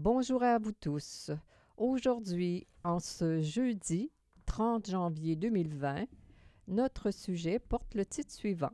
Bonjour 0.00 0.44
à 0.44 0.60
vous 0.60 0.70
tous. 0.70 1.32
Aujourd'hui, 1.76 2.68
en 2.84 3.00
ce 3.00 3.42
jeudi 3.42 4.12
30 4.46 4.88
janvier 4.88 5.34
2020, 5.34 6.04
notre 6.68 7.10
sujet 7.10 7.58
porte 7.58 7.96
le 7.96 8.06
titre 8.06 8.30
suivant. 8.30 8.70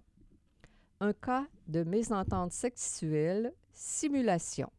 Un 1.01 1.15
cas 1.15 1.47
de 1.67 1.83
mésentente 1.83 2.53
sexuelle, 2.53 3.55
simulation. 3.73 4.71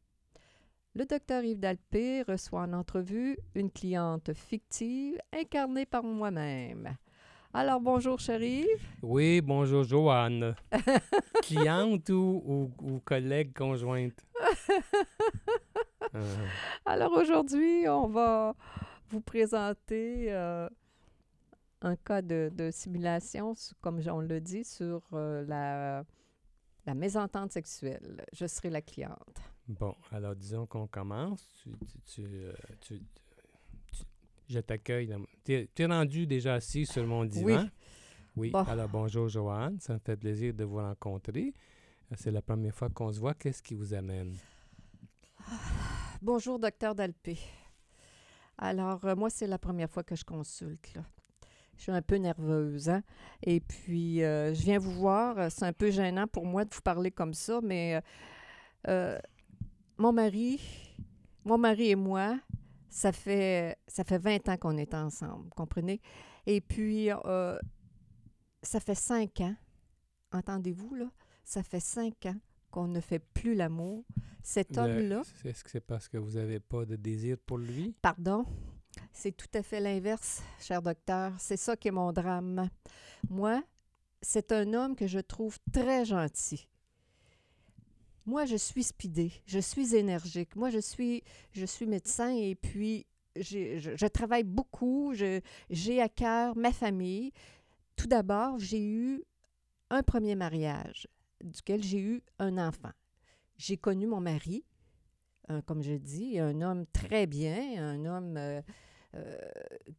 Le 0.94 1.08
docteur 1.08 1.44
Yves 1.44 1.60
Dalpé 1.60 2.22
reçoit 2.22 2.62
en 2.62 2.74
entrevue 2.74 3.40
une 3.56 3.72
cliente 3.72 4.32
fictive 4.36 5.18
incarnée 5.34 5.88
par 5.88 6.04
moi-même. 6.04 6.96
Alors, 7.56 7.82
bonjour, 7.82 8.20
chérie. 8.20 8.68
Oui, 9.02 9.42
bonjour, 9.42 9.84
Joanne. 9.84 10.54
cliente 11.42 12.10
ou, 12.10 13.02
collègue 13.04 13.52
conjointe? 13.58 14.24
Alors, 16.86 17.12
aujourd'hui, 17.14 17.88
on 17.88 18.08
va 18.08 18.56
vous 19.10 19.22
présenter 19.22 20.32
euh, 20.32 20.70
un 21.82 21.96
cas 21.96 22.22
de, 22.22 22.70
simulation, 22.72 23.54
comme 23.82 24.02
on 24.08 24.20
l'a 24.20 24.40
dit, 24.40 24.64
sur 24.64 25.02
euh, 25.14 25.46
la, 25.48 26.04
la 26.86 26.94
mésentente 26.94 27.52
sexuelle. 27.52 28.26
Je 28.34 28.46
serai 28.46 28.70
la 28.70 28.82
cliente. 28.82 29.42
Bon, 29.68 29.96
alors 30.12 30.36
disons 30.36 30.68
qu'on 30.68 30.88
commence. 30.88 31.48
Tu, 32.06 32.30
je 34.48 34.60
t'accueille. 34.60 35.16
Tu 35.44 35.68
es, 35.78 35.86
rendu 35.86 36.28
déjà 36.28 36.56
assis 36.56 36.86
sur 36.86 37.06
mon 37.08 37.26
divan? 37.26 37.64
Oui. 38.36 38.52
Oui. 38.54 38.68
Alors 38.68 38.90
bonjour 38.90 39.30
Joanne, 39.30 39.80
ça 39.80 39.94
me 39.94 40.00
fait 40.00 40.18
plaisir 40.18 40.54
de 40.54 40.66
vous 40.66 40.78
rencontrer. 40.78 41.54
C'est 42.18 42.32
la 42.32 42.42
première 42.42 42.76
fois 42.76 42.90
qu'on 42.90 43.12
se 43.12 43.20
voit. 43.20 43.34
Qu'est-ce 43.34 43.64
qui 43.64 43.74
vous 43.74 43.94
amène? 43.94 44.36
Bonjour, 46.22 46.60
docteur 46.60 46.96
Dalpé. 46.96 47.38
Alors, 48.58 49.04
euh, 49.06 49.16
moi, 49.16 49.30
c'est 49.30 49.48
la 49.48 49.58
première 49.60 49.90
fois 49.90 50.04
que 50.04 50.16
je 50.16 50.24
consulte. 50.24 50.98
Je 51.76 51.84
suis 51.84 51.92
un 51.92 52.02
peu 52.02 52.16
nerveuse. 52.16 52.90
Hein? 52.90 53.04
Et 53.44 53.60
puis, 53.60 54.24
euh, 54.24 54.54
je 54.54 54.62
viens 54.62 54.80
vous 54.80 54.94
voir. 54.94 55.52
C'est 55.52 55.66
un 55.66 55.74
peu 55.74 55.92
gênant 55.92 56.28
pour 56.28 56.46
moi 56.46 56.66
de 56.66 56.74
vous 56.74 56.82
parler 56.82 57.12
comme 57.12 57.34
ça, 57.34 57.60
mais 57.62 58.02
mon 59.98 60.12
mari, 60.12 60.60
mon 61.44 61.58
mari 61.58 61.92
et 61.92 61.96
moi, 61.96 62.40
ça 62.90 63.12
fait, 63.12 63.78
ça 63.88 64.04
fait 64.04 64.18
20 64.18 64.50
ans 64.50 64.58
qu'on 64.58 64.78
est 64.78 64.94
ensemble, 64.94 65.50
comprenez? 65.50 66.02
Et 66.46 66.62
puis, 66.62 67.12
euh, 67.12 67.58
ça 68.62 68.80
fait 68.80 68.96
cinq 68.96 69.42
ans, 69.42 69.56
entendez-vous, 70.32 70.96
là? 70.96 71.06
Ça 71.44 71.62
fait 71.62 71.80
cinq 71.80 72.26
ans 72.26 72.36
qu'on 72.76 72.90
ne 72.90 73.00
fait 73.00 73.20
plus 73.20 73.56
l'amour. 73.56 74.04
Cet 74.44 74.78
homme-là... 74.78 75.22
Est-ce 75.46 75.64
que 75.64 75.70
c'est 75.70 75.80
parce 75.80 76.10
que 76.10 76.18
vous 76.18 76.32
n'avez 76.32 76.60
pas 76.60 76.84
de 76.84 76.98
désir 76.98 77.38
pour 77.38 77.58
lui? 77.58 77.96
Pardon? 78.02 78.46
C'est 79.14 79.32
tout 79.32 79.48
à 79.54 79.64
fait 79.64 79.80
l'inverse, 79.80 80.44
cher 80.60 80.82
docteur. 80.82 81.32
C'est 81.40 81.56
ça 81.56 81.78
qui 81.78 81.88
est 81.88 81.92
mon 81.92 82.12
drame. 82.12 82.70
Moi, 83.30 83.64
c'est 84.22 84.52
un 84.52 84.74
homme 84.74 84.98
que 84.98 85.08
je 85.08 85.20
trouve 85.20 85.58
très 85.72 86.04
gentil. 86.04 86.68
Moi, 88.26 88.44
je 88.44 88.58
suis 88.58 88.84
speedée, 88.84 89.32
je 89.46 89.60
suis 89.60 89.96
énergique. 89.96 90.58
Moi, 90.58 90.70
je 90.70 90.80
suis, 90.80 91.24
je 91.54 91.66
suis 91.66 91.86
médecin 91.86 92.36
et 92.36 92.56
puis 92.56 93.06
je, 93.38 93.80
je, 93.96 94.08
travaille 94.08 94.44
beaucoup, 94.44 95.14
j'ai 95.70 96.02
à 96.02 96.10
cœur 96.10 96.58
ma 96.58 96.74
famille. 96.74 97.32
Tout 97.96 98.08
d'abord, 98.08 98.60
j'ai 98.60 98.86
eu 98.86 99.24
un 99.90 100.04
premier 100.04 100.36
mariage 100.36 101.08
duquel 101.44 101.84
j'ai 101.84 102.00
eu 102.00 102.24
un 102.40 102.58
enfant. 102.58 102.92
J'ai 103.58 103.78
connu 103.78 104.08
mon 104.08 104.20
mari, 104.20 104.66
comme 105.66 105.82
je 105.82 105.94
dis, 105.94 106.40
un 106.40 106.62
homme 106.62 106.86
très 106.88 107.28
bien, 107.28 107.84
un 107.84 108.06
homme 108.06 108.36
euh, 108.38 108.62
euh, 109.16 109.38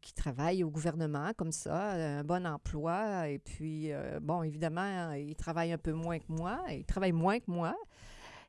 qui 0.02 0.12
travaille 0.12 0.62
au 0.62 0.70
gouvernement 0.70 1.32
comme 1.36 1.52
ça, 1.52 1.92
un 1.92 2.24
bon 2.24 2.46
emploi. 2.46 3.28
Et 3.28 3.38
puis, 3.38 3.92
euh, 3.92 4.20
bon, 4.20 4.42
évidemment, 4.42 5.12
il 5.12 5.34
travaille 5.36 5.72
un 5.72 5.78
peu 5.78 5.92
moins 5.92 6.18
que 6.18 6.30
moi, 6.30 6.60
il 6.70 6.84
travaille 6.84 7.12
moins 7.12 7.38
que 7.38 7.50
moi. 7.50 7.74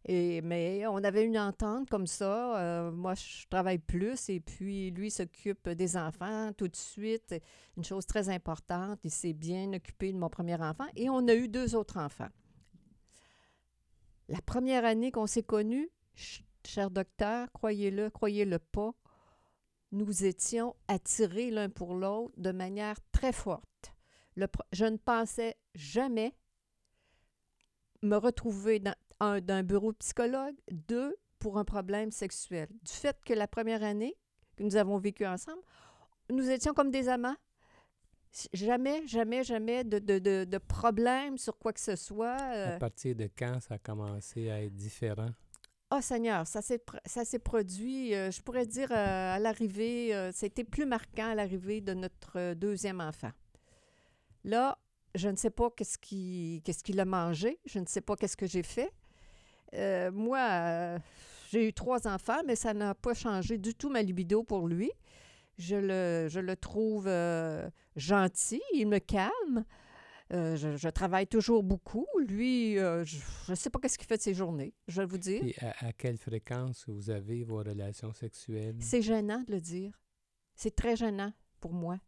Et, 0.05 0.41
mais 0.41 0.85
on 0.87 1.03
avait 1.03 1.23
une 1.23 1.37
entente 1.37 1.89
comme 1.89 2.07
ça. 2.07 2.91
Moi, 2.93 3.13
je 3.15 3.47
travaille 3.49 3.77
plus 3.77 4.29
et 4.29 4.39
puis 4.39 4.91
lui 4.91 5.11
s'occupe 5.11 5.69
des 5.69 5.97
enfants 5.97 6.51
tout 6.53 6.67
de 6.67 6.75
suite. 6.75 7.35
Une 7.75 7.83
chose 7.83 8.05
très 8.05 8.29
importante, 8.29 8.99
il 9.03 9.11
s'est 9.11 9.33
bien 9.33 9.71
occupé 9.73 10.13
de 10.13 10.17
mon 10.17 10.29
premier 10.29 10.55
enfant 10.55 10.87
et 10.95 11.09
on 11.09 11.27
a 11.27 11.33
eu 11.33 11.47
deux 11.47 11.75
autres 11.75 11.97
enfants. 11.97 12.29
La 14.29 14.41
première 14.41 14.83
année 14.83 15.11
qu'on 15.11 15.27
s'est 15.27 15.43
connus, 15.43 15.89
cher 16.65 16.91
docteur, 16.91 17.51
croyez-le, 17.53 18.09
croyez-le 18.09 18.59
pas, 18.59 18.93
nous 19.91 20.25
étions 20.25 20.75
attirés 20.87 21.49
l'un 21.49 21.69
pour 21.69 21.95
l'autre 21.95 22.33
de 22.37 22.51
manière 22.51 22.97
très 23.11 23.31
forte. 23.31 23.93
je 24.35 24.85
ne 24.85 24.97
pensais 24.97 25.55
jamais 25.75 26.35
me 28.03 28.17
retrouver 28.17 28.79
dans, 28.79 28.95
un, 29.19 29.63
bureau 29.63 29.93
psychologue, 29.93 30.55
deux, 30.71 31.15
pour 31.39 31.57
un 31.57 31.65
problème 31.65 32.11
sexuel. 32.11 32.67
Du 32.83 32.91
fait 32.91 33.17
que 33.23 33.33
la 33.33 33.47
première 33.47 33.83
année 33.83 34.15
que 34.55 34.63
nous 34.63 34.75
avons 34.75 34.97
vécu 34.97 35.25
ensemble, 35.25 35.61
nous 36.29 36.49
étions 36.49 36.73
comme 36.73 36.91
des 36.91 37.09
amants. 37.09 37.35
Jamais, 38.53 39.05
jamais, 39.07 39.43
jamais 39.43 39.83
de, 39.83 39.99
de, 39.99 40.43
de, 40.45 40.57
problème 40.57 41.37
sur 41.37 41.57
quoi 41.57 41.73
que 41.73 41.79
ce 41.79 41.95
soit. 41.95 42.37
Euh. 42.41 42.75
À 42.75 42.79
partir 42.79 43.15
de 43.15 43.29
quand 43.37 43.59
ça 43.61 43.75
a 43.75 43.77
commencé 43.77 44.49
à 44.49 44.61
être 44.61 44.75
différent? 44.75 45.29
Oh 45.89 46.01
Seigneur, 46.01 46.45
ça 46.45 46.61
s'est, 46.61 46.83
ça 47.05 47.23
s'est 47.23 47.39
produit, 47.39 48.13
euh, 48.13 48.29
je 48.29 48.41
pourrais 48.41 48.65
dire, 48.65 48.91
euh, 48.91 49.35
à 49.35 49.39
l'arrivée, 49.39 50.31
c'était 50.33 50.65
plus 50.65 50.85
marquant 50.85 51.29
à 51.29 51.35
l'arrivée 51.35 51.81
de 51.81 51.93
notre 51.93 52.53
deuxième 52.53 52.99
enfant. 52.99 53.31
Là, 54.43 54.77
je 55.15 55.29
ne 55.29 55.35
sais 55.35 55.49
pas 55.49 55.69
qu'est-ce, 55.71 55.97
qui, 55.97 56.61
qu'est-ce 56.65 56.83
qu'il 56.83 56.99
a 56.99 57.05
mangé, 57.05 57.59
je 57.65 57.79
ne 57.79 57.85
sais 57.85 58.01
pas 58.01 58.15
qu'est-ce 58.15 58.37
que 58.37 58.45
j'ai 58.45 58.63
fait, 58.63 58.91
euh, 59.73 60.11
moi, 60.11 60.39
euh, 60.39 60.99
j'ai 61.51 61.67
eu 61.67 61.73
trois 61.73 62.07
enfants, 62.07 62.41
mais 62.45 62.55
ça 62.55 62.73
n'a 62.73 62.95
pas 62.95 63.13
changé 63.13 63.57
du 63.57 63.73
tout 63.73 63.89
ma 63.89 64.01
libido 64.01 64.43
pour 64.43 64.67
lui. 64.67 64.91
Je 65.57 65.75
le, 65.75 66.27
je 66.29 66.39
le 66.39 66.55
trouve 66.55 67.07
euh, 67.07 67.69
gentil, 67.95 68.61
il 68.73 68.87
me 68.87 68.99
calme. 68.99 69.65
Je, 70.29 70.89
travaille 70.89 71.25
toujours 71.25 71.63
beaucoup. 71.63 72.05
Lui, 72.27 72.75
je 72.75 73.17
ne 73.49 73.55
sais 73.55 73.69
pas 73.69 73.79
qu'est-ce 73.79 73.97
qu'il 73.97 74.07
fait 74.07 74.17
de 74.17 74.21
ses 74.21 74.33
journées, 74.33 74.73
je 74.87 75.01
vais 75.01 75.07
vous 75.07 75.17
dire. 75.17 75.41
Et 75.43 75.55
à, 75.61 75.93
quelle 75.93 76.17
fréquence 76.17 76.83
vous 76.87 77.09
avez 77.09 77.43
vos 77.43 77.57
relations 77.57 78.11
sexuelles? 78.11 78.75
C'est 78.81 79.01
gênant 79.01 79.41
de 79.47 79.53
le 79.53 79.61
dire. 79.61 79.97
C'est 80.53 80.75
très 80.75 80.95
gênant 80.95 81.31
pour 81.59 81.73
moi. 81.73 81.99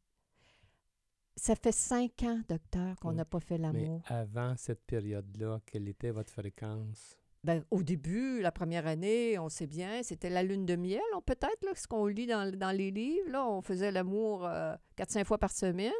Ça 1.35 1.55
fait 1.55 1.71
cinq 1.71 2.23
ans, 2.23 2.41
docteur, 2.49 2.97
qu'on 2.99 3.13
n'a 3.13 3.23
pas 3.23 3.39
fait 3.39 3.57
l'amour. 3.57 4.01
Mais 4.09 4.15
avant 4.15 4.57
cette 4.57 4.83
période-là, 4.85 5.61
quelle 5.65 5.87
était 5.87 6.11
votre 6.11 6.33
fréquence? 6.33 7.18
Ben, 7.43 7.63
au 7.71 7.83
début, 7.83 8.41
la 8.41 8.51
première 8.51 8.85
année, 8.85 9.39
on 9.39 9.47
sait 9.47 9.67
bien, 9.67 10.03
c'était 10.03 10.29
la 10.29 10.43
lune 10.43 10.65
de 10.65 10.75
miel, 10.75 11.01
peut-être, 11.25 11.77
ce 11.77 11.87
qu'on 11.87 12.05
lit 12.05 12.27
dans, 12.27 12.75
les 12.75 12.91
livres. 12.91 13.29
Là, 13.29 13.47
on 13.47 13.61
faisait 13.61 13.91
l'amour 13.91 14.45
euh, 14.45 14.75
quatre, 14.97 15.11
cinq 15.11 15.25
fois 15.25 15.37
par 15.37 15.51
semaine. 15.51 15.93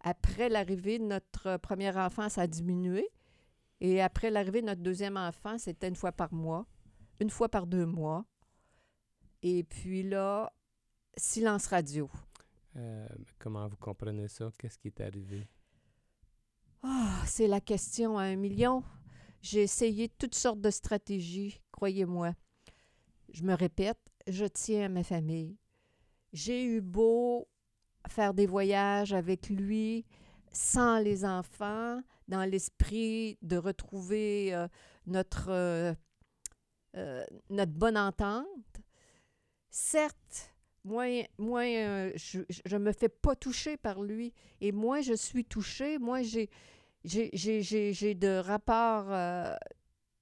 Après 0.00 0.48
l'arrivée 0.48 0.98
de 0.98 1.04
notre 1.04 1.58
premier 1.58 1.96
enfant, 1.96 2.28
ça 2.28 2.42
a 2.42 2.46
diminué. 2.48 3.08
Et 3.80 4.02
après 4.02 4.30
l'arrivée 4.30 4.62
de 4.62 4.66
notre 4.66 4.82
deuxième 4.82 5.16
enfant, 5.16 5.58
c'était 5.58 5.88
une 5.88 5.96
fois 5.96 6.12
par 6.12 6.32
mois, 6.32 6.66
une 7.20 7.30
fois 7.30 7.48
par 7.48 7.66
deux 7.66 7.86
mois. 7.86 8.24
Et 9.42 9.62
puis 9.62 10.02
là, 10.02 10.52
silence 11.16 11.66
radio. 11.68 12.10
Euh, 12.76 13.06
comment 13.38 13.68
vous 13.68 13.76
comprenez 13.76 14.26
ça? 14.26 14.50
Qu'est-ce 14.58 14.78
qui 14.78 14.88
est 14.88 15.00
arrivé? 15.00 15.48
Ah, 16.82 17.22
c'est 17.26 17.46
la 17.46 17.60
question 17.60 18.18
à 18.18 18.24
un 18.24 18.36
million. 18.36 18.82
J'ai 19.44 19.60
essayé 19.60 20.08
toutes 20.08 20.34
sortes 20.34 20.62
de 20.62 20.70
stratégies, 20.70 21.60
croyez-moi. 21.70 22.32
Je 23.30 23.42
me 23.42 23.52
répète, 23.52 23.98
je 24.26 24.46
tiens 24.46 24.86
à 24.86 24.88
ma 24.88 25.04
famille. 25.04 25.58
J'ai 26.32 26.64
eu 26.64 26.80
beau 26.80 27.46
faire 28.08 28.32
des 28.32 28.46
voyages 28.46 29.12
avec 29.12 29.50
lui 29.50 30.06
sans 30.50 30.98
les 30.98 31.26
enfants, 31.26 32.00
dans 32.26 32.48
l'esprit 32.48 33.36
de 33.42 33.58
retrouver 33.58 34.54
euh, 34.54 34.66
notre, 35.06 35.50
euh, 35.50 35.92
euh, 36.96 37.26
notre 37.50 37.72
bonne 37.72 37.98
entente. 37.98 38.46
certes, 39.68 40.54
moins 40.84 41.22
euh, 41.38 42.12
je 42.16 42.38
ne 42.72 42.78
me 42.78 42.92
fais 42.92 43.10
pas 43.10 43.36
toucher 43.36 43.76
par 43.76 44.02
lui. 44.02 44.32
Et 44.62 44.72
moins 44.72 45.02
je 45.02 45.12
suis 45.12 45.44
touchée, 45.44 45.98
moins 45.98 46.22
j'ai, 46.22 46.48
j'ai, 47.04 48.14
de 48.14 48.38
rapports 48.38 49.06
euh, 49.10 49.54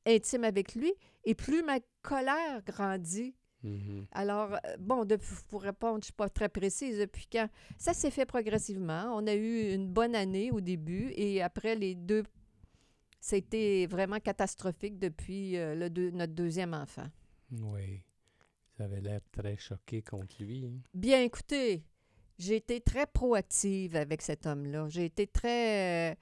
intimes 0.07 0.45
avec 0.45 0.75
lui, 0.75 0.93
et 1.25 1.35
plus 1.35 1.63
ma 1.63 1.79
colère 2.03 2.63
grandit. 2.65 3.35
Mm-hmm. 3.65 4.07
Alors, 4.13 4.55
euh, 4.55 4.77
bon, 4.79 5.07
pour 5.49 5.63
répondre, 5.63 5.95
je 5.95 5.99
ne 5.99 6.05
suis 6.05 6.13
pas 6.13 6.29
très 6.29 6.49
précise 6.49 6.99
depuis 6.99 7.29
quand. 7.31 7.49
Ça 7.79 7.95
s'est 7.95 8.11
fait 8.11 8.27
progressivement. 8.27 9.15
On 9.15 9.27
a 9.27 9.35
eu 9.35 9.73
une 9.73 9.89
bonne 9.89 10.17
année 10.17 10.51
au 10.51 10.61
début 10.61 11.13
et 11.15 11.43
après 11.43 11.77
les 11.77 11.95
deux, 11.95 12.25
c'était 13.21 13.87
vraiment 13.89 14.19
catastrophique 14.19 14.99
depuis 14.99 15.53
le 15.53 15.89
notre 16.11 16.33
deuxième 16.33 16.75
enfant. 16.75 17.07
Oui. 17.53 18.03
Vous 18.77 18.85
avez 18.85 19.01
l'air 19.01 19.21
très 19.31 19.57
choqué 19.57 20.03
contre 20.03 20.35
lui. 20.41 20.67
Hein. 20.67 20.81
Bien, 20.95 21.23
écoutez, 21.23 21.85
j'ai 22.39 22.57
été 22.57 22.81
très 22.81 23.07
proactive 23.07 23.97
avec 23.97 24.23
cet 24.23 24.47
homme-là. 24.47 24.89
J'ai 24.89 25.05
été 25.05 25.27
très... 25.27 26.13
Euh, 26.13 26.15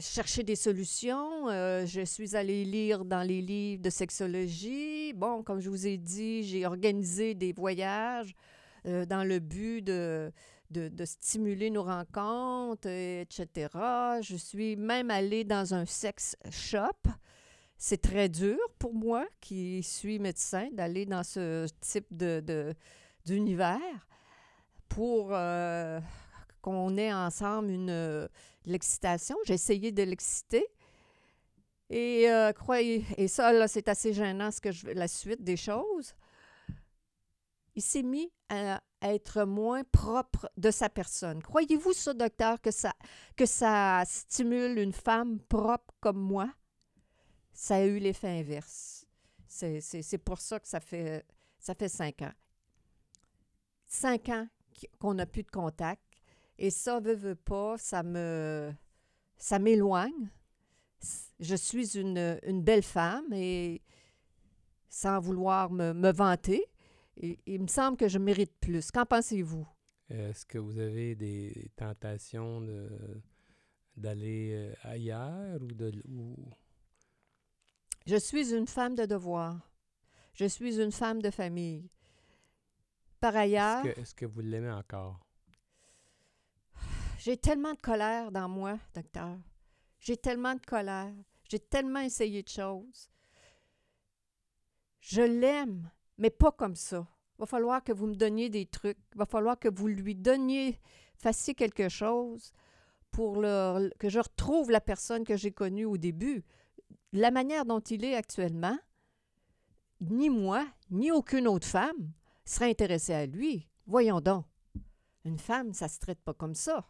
chercher 0.00 0.42
des 0.42 0.56
solutions. 0.56 1.48
Euh, 1.48 1.84
je 1.86 2.04
suis 2.04 2.36
allée 2.36 2.64
lire 2.64 3.04
dans 3.04 3.22
les 3.22 3.40
livres 3.40 3.82
de 3.82 3.90
sexologie. 3.90 5.12
Bon, 5.14 5.42
comme 5.42 5.60
je 5.60 5.68
vous 5.68 5.86
ai 5.86 5.96
dit, 5.96 6.44
j'ai 6.44 6.66
organisé 6.66 7.34
des 7.34 7.52
voyages 7.52 8.34
euh, 8.86 9.04
dans 9.04 9.24
le 9.24 9.38
but 9.38 9.82
de, 9.82 10.32
de, 10.70 11.04
stimuler 11.04 11.70
nos 11.70 11.82
rencontres, 11.82 12.88
etc. 12.88 13.68
Je 14.22 14.36
suis 14.36 14.76
même 14.76 15.10
allée 15.10 15.44
dans 15.44 15.74
un 15.74 15.84
sex 15.86 16.36
shop 16.50 17.10
c'est 17.82 18.02
très 18.02 18.28
dur 18.28 18.58
pour 18.78 18.92
moi, 18.92 19.26
qui 19.40 19.82
suis 19.82 20.18
médecin, 20.18 20.68
d'aller 20.72 21.06
dans 21.06 21.22
ce 21.22 21.66
type 21.80 22.14
de, 22.14 22.74
d'univers 23.24 24.06
pour 24.86 25.30
euh, 25.32 25.98
qu'on 26.60 26.96
ait 26.96 27.12
ensemble 27.12 27.70
une 27.70 28.28
l'excitation. 28.66 29.36
J'ai 29.44 29.54
essayé 29.54 29.92
de 29.92 30.02
l'exciter. 30.02 30.66
Et 31.88 32.30
euh, 32.30 32.52
croyez, 32.52 33.04
et 33.16 33.26
ça, 33.26 33.66
c'est 33.66 33.88
assez 33.88 34.12
gênant 34.12 34.50
ce 34.50 34.60
que 34.60 34.70
je, 34.70 34.86
la 34.88 35.08
suite 35.08 35.42
des 35.42 35.56
choses. 35.56 36.14
Il 37.74 37.82
s'est 37.82 38.02
mis 38.02 38.30
à 38.48 38.80
être 39.02 39.44
moins 39.44 39.82
propre 39.84 40.50
de 40.56 40.70
sa 40.70 40.88
personne. 40.88 41.42
Croyez-vous 41.42 41.92
ça, 41.92 42.14
docteur, 42.14 42.60
que 42.60 42.70
ça, 42.70 42.92
que 43.36 43.44
stimule 44.04 44.78
une 44.78 44.92
femme 44.92 45.40
propre 45.40 45.94
comme 46.00 46.20
moi? 46.20 46.50
ça 47.60 47.76
a 47.76 47.84
eu 47.84 47.98
l'effet 47.98 48.40
inverse. 48.40 49.06
C'est 49.46 50.18
pour 50.24 50.40
ça 50.40 50.58
que 50.58 50.66
ça 50.66 50.80
fait, 50.80 51.26
ça 51.58 51.74
fait 51.74 51.90
cinq 51.90 52.22
ans. 52.22 52.32
Cinq 53.86 54.30
ans 54.30 54.48
qu'on 54.98 55.12
n'a 55.12 55.26
plus 55.26 55.42
de 55.42 55.50
contact. 55.50 56.02
Et 56.60 56.70
ça, 56.70 57.00
veut, 57.00 57.14
veut 57.14 57.34
pas, 57.34 57.78
ça 57.78 58.02
me 58.02 58.70
ça 59.38 59.58
m'éloigne. 59.58 60.30
Je 61.40 61.56
suis 61.56 61.96
une, 61.96 62.38
une, 62.44 62.62
belle 62.62 62.82
femme 62.82 63.32
et 63.32 63.80
sans 64.90 65.18
vouloir 65.18 65.70
me, 65.70 65.94
me 65.94 66.12
vanter, 66.12 66.62
il 67.16 67.62
me 67.62 67.66
semble 67.66 67.96
que 67.96 68.08
je 68.08 68.18
mérite 68.18 68.52
plus. 68.60 68.90
Qu'en 68.90 69.06
pensez-vous? 69.06 69.66
Est-ce 70.10 70.44
que 70.44 70.58
vous 70.58 70.78
avez 70.78 71.14
des 71.14 71.70
tentations 71.76 72.60
d'aller 73.96 74.50
euh, 74.52 74.74
ailleurs 74.82 75.62
ou 75.62 75.68
de, 75.68 75.92
ou? 76.10 76.36
Je 78.06 78.16
suis 78.16 78.52
une 78.54 78.66
femme 78.66 78.94
de 78.94 79.06
devoir. 79.06 79.66
Je 80.34 80.44
suis 80.44 80.78
une 80.78 80.92
femme 80.92 81.22
de 81.22 81.30
famille. 81.30 81.88
Par 83.18 83.34
ailleurs. 83.34 83.86
Est-ce 83.86 84.14
que, 84.14 84.26
vous 84.26 84.40
l'aimez 84.40 84.70
encore? 84.70 85.20
J'ai 87.20 87.36
tellement 87.36 87.74
de 87.74 87.80
colère 87.80 88.32
dans 88.32 88.48
moi, 88.48 88.78
docteur. 88.94 89.36
J'ai 89.98 90.16
tellement 90.16 90.54
de 90.54 90.64
colère. 90.64 91.12
J'ai 91.50 91.58
tellement 91.58 92.00
essayé 92.00 92.42
de 92.42 92.48
choses. 92.48 93.10
Je 95.00 95.20
l'aime, 95.20 95.90
mais 96.16 96.30
pas 96.30 96.50
comme 96.50 96.76
ça. 96.76 97.06
Il 97.36 97.40
va 97.40 97.46
falloir 97.46 97.84
que 97.84 97.92
vous 97.92 98.06
me 98.06 98.14
donniez 98.14 98.48
des 98.48 98.64
trucs. 98.64 98.96
Il 99.12 99.18
va 99.18 99.26
falloir 99.26 99.58
que 99.58 99.68
vous 99.68 99.86
lui 99.86 100.14
donniez, 100.14 100.80
fassiez 101.18 101.54
quelque 101.54 101.90
chose 101.90 102.54
pour 103.10 103.34
que 103.34 104.08
je 104.08 104.18
retrouve 104.18 104.70
la 104.70 104.80
personne 104.80 105.24
que 105.24 105.36
j'ai 105.36 105.52
connue 105.52 105.84
au 105.84 105.98
début 105.98 106.42
la 107.12 107.30
manière 107.30 107.66
dont 107.66 107.80
il 107.80 108.02
est 108.02 108.14
actuellement, 108.14 108.78
ni 110.00 110.30
moi, 110.30 110.66
ni 110.90 111.10
aucune 111.10 111.48
autre 111.48 111.66
femme 111.66 112.12
serait 112.46 112.70
intéressée 112.70 113.12
à 113.12 113.26
lui. 113.26 113.68
Voyons 113.86 114.22
donc. 114.22 114.46
Une 115.26 115.38
femme, 115.38 115.74
ça 115.74 115.84
ne 115.84 115.90
se 115.90 115.98
traite 115.98 116.22
pas 116.22 116.32
comme 116.32 116.54
ça. 116.54 116.88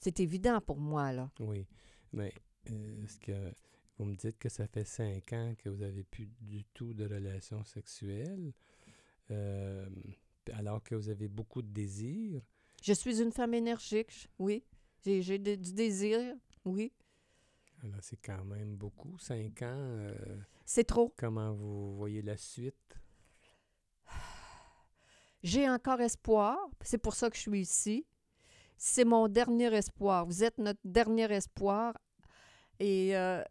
C'est 0.00 0.18
évident 0.20 0.60
pour 0.60 0.78
moi, 0.78 1.12
là. 1.12 1.30
Oui. 1.40 1.66
Mais 2.12 2.32
euh, 2.70 3.04
est-ce 3.04 3.18
que 3.18 3.52
vous 3.98 4.06
me 4.06 4.16
dites 4.16 4.38
que 4.38 4.48
ça 4.48 4.66
fait 4.66 4.84
cinq 4.84 5.32
ans 5.34 5.54
que 5.58 5.68
vous 5.68 5.76
n'avez 5.76 6.04
plus 6.04 6.26
du 6.40 6.64
tout 6.64 6.94
de 6.94 7.04
relations 7.04 7.62
sexuelles, 7.64 8.52
euh, 9.30 9.86
alors 10.54 10.82
que 10.82 10.94
vous 10.94 11.10
avez 11.10 11.28
beaucoup 11.28 11.60
de 11.60 11.68
désirs? 11.68 12.40
Je 12.82 12.94
suis 12.94 13.20
une 13.20 13.30
femme 13.30 13.52
énergique, 13.52 14.28
oui. 14.38 14.64
J'ai 15.04 15.38
du 15.38 15.72
désir, 15.72 16.18
oui. 16.64 16.92
Alors, 17.82 18.00
c'est 18.02 18.20
quand 18.20 18.44
même 18.44 18.76
beaucoup, 18.76 19.16
cinq 19.18 19.62
ans. 19.62 19.68
Euh, 19.68 20.14
c'est 20.64 20.84
trop. 20.84 21.12
Comment 21.16 21.52
vous 21.52 21.96
voyez 21.96 22.22
la 22.22 22.36
suite? 22.36 22.98
J'ai 25.42 25.68
encore 25.68 26.00
espoir. 26.00 26.58
C'est 26.82 26.98
pour 26.98 27.14
ça 27.14 27.30
que 27.30 27.36
je 27.36 27.42
suis 27.42 27.60
ici. 27.60 28.06
C'est 28.82 29.04
mon 29.04 29.28
dernier 29.28 29.74
espoir. 29.74 30.24
Vous 30.24 30.42
êtes 30.42 30.56
notre 30.56 30.80
dernier 30.84 31.30
espoir. 31.30 31.92
Et 32.78 33.14
euh, 33.14 33.44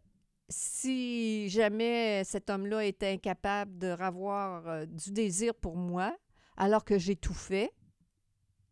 si 0.48 1.48
jamais 1.50 2.24
cet 2.24 2.50
homme-là 2.50 2.84
était 2.84 3.12
incapable 3.12 3.78
de 3.78 3.86
ravoir 3.86 4.66
euh, 4.66 4.86
du 4.86 5.12
désir 5.12 5.54
pour 5.54 5.76
moi, 5.76 6.16
alors 6.56 6.84
que 6.84 6.98
j'ai 6.98 7.14
tout 7.14 7.32
fait 7.32 7.70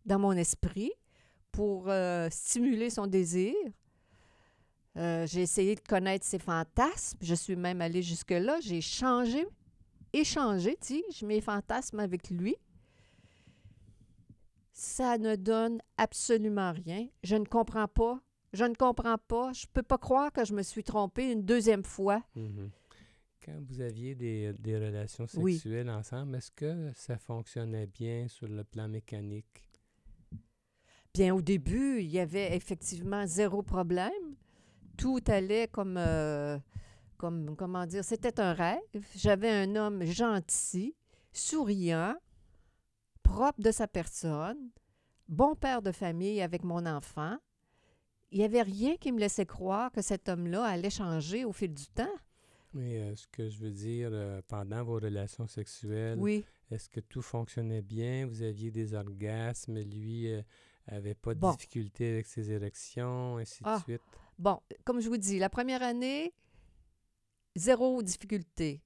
dans 0.05 0.19
mon 0.19 0.33
esprit 0.33 0.91
pour 1.53 1.89
stimuler 2.31 2.91
son 2.91 3.07
désir, 3.07 3.55
euh, 4.97 5.27
j'ai 5.29 5.43
essayé 5.43 5.77
de 5.77 5.81
connaître 5.81 6.27
ses 6.27 6.41
fantasmes. 6.41 7.19
Je 7.21 7.35
suis 7.37 7.55
même 7.55 7.81
allée 7.81 8.03
jusque-là. 8.03 8.59
J'ai 8.61 8.81
changé, 8.81 9.47
échangé, 10.13 10.77
sais, 10.81 11.05
mes 11.23 11.41
fantasmes 11.41 12.00
avec 12.00 12.31
lui. 12.31 12.57
Ça 14.78 15.18
ne 15.18 15.35
donne 15.35 15.80
absolument 15.97 16.70
rien. 16.70 17.08
Je 17.25 17.35
ne 17.35 17.44
comprends 17.44 17.88
pas. 17.88 18.20
Je 18.52 18.64
ne 18.64 18.75
comprends 18.75 19.18
pas. 19.18 19.52
Je 19.52 19.66
ne 19.66 19.73
peux 19.73 19.82
pas 19.82 19.99
croire 19.99 20.32
que 20.32 20.44
je 20.44 20.54
me 20.54 20.62
suis 20.62 20.85
trompée 20.85 21.32
une 21.32 21.42
deuxième 21.42 21.82
fois. 21.82 22.23
Mm-hmm. 22.37 22.70
Quand 23.44 23.61
vous 23.66 23.80
aviez 23.80 24.14
des, 24.14 24.78
relations 24.78 25.26
sexuelles 25.26 25.90
ensemble, 25.90 26.37
est-ce 26.37 26.52
que 26.52 26.92
ça 26.94 27.18
fonctionnait 27.18 27.88
bien 27.88 28.28
sur 28.28 28.47
le 28.47 28.62
plan 28.62 28.87
mécanique? 28.87 29.68
Bien, 31.12 31.35
au 31.35 31.42
début, 31.42 32.00
il 32.00 32.06
y 32.06 32.20
avait 32.20 32.54
effectivement 32.54 33.26
zéro 33.26 33.62
problème 33.62 34.37
tout 34.97 35.20
allait 35.26 35.68
comme, 35.68 35.97
euh, 35.97 36.56
comme 37.16 37.56
comment 37.56 37.85
dire, 37.85 38.04
c'était 38.04 38.38
un 38.38 38.52
rêve. 38.52 38.78
J'avais 39.16 39.50
un 39.50 39.75
homme 39.76 40.04
gentil, 40.04 40.94
souriant, 41.32 42.14
propre 43.28 43.61
de 43.61 43.70
sa 43.70 43.87
personne, 43.87 44.70
bon 45.28 45.54
père 45.54 45.82
de 45.82 45.92
famille 45.92 46.40
avec 46.40 46.64
mon 46.64 46.87
enfant. 46.87 47.37
Il 48.30 48.38
n'y 48.38 48.44
avait 48.44 48.62
rien 48.62 48.97
qui 48.97 49.12
me 49.12 49.18
laissait 49.18 49.47
croire 49.47 49.92
que 49.92 50.02
cet 50.02 50.28
homme-là 50.28 50.64
allait 50.64 50.90
changer 50.90 51.44
au 51.44 51.52
fil 51.52 51.73
du 51.73 51.87
temps. 51.88 52.16
Mais 52.75 52.99
euh, 52.99 53.16
ce 53.16 53.26
que 53.28 53.49
je 53.49 53.58
veux 53.58 53.70
dire, 53.70 54.11
euh, 54.12 54.42
pendant 54.49 54.82
vos 54.82 54.99
relations 54.99 55.47
sexuelles, 55.47 56.18
oui. 56.18 56.44
est-ce 56.70 56.88
que 56.88 57.00
tout 57.00 57.23
fonctionnait 57.23 57.82
bien? 57.82 58.26
Vous 58.26 58.42
aviez 58.42 58.70
des 58.70 58.94
orgasmes, 58.94 59.78
lui 59.80 60.28
avait 60.87 61.14
pas 61.14 61.35
de 61.35 61.50
difficulté 61.52 62.12
avec 62.12 62.26
ses 62.26 62.50
érections, 62.50 63.37
ainsi 63.37 63.62
de 63.62 63.68
ah. 63.68 63.80
suite? 63.85 64.02
Bon, 64.38 64.61
comme 64.85 65.00
je 65.00 65.08
vous 65.08 65.16
dis, 65.16 65.38
la 65.38 65.50
première 65.50 65.82
année, 65.82 66.32
zéro 67.56 68.02
difficulté. 68.02 68.82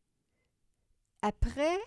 Après, 1.22 1.78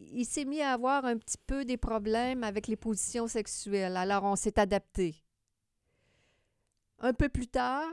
il 0.00 0.24
s'est 0.24 0.44
mis 0.44 0.60
à 0.60 0.72
avoir 0.72 1.04
un 1.04 1.16
petit 1.16 1.38
peu 1.46 1.64
des 1.64 1.76
problèmes 1.76 2.44
avec 2.44 2.66
les 2.66 2.76
positions 2.76 3.26
sexuelles. 3.26 3.96
Alors, 3.96 4.24
on 4.24 4.36
s'est 4.36 4.58
adapté. 4.58 5.22
Un 6.98 7.12
peu 7.12 7.28
plus 7.28 7.48
tard, 7.48 7.88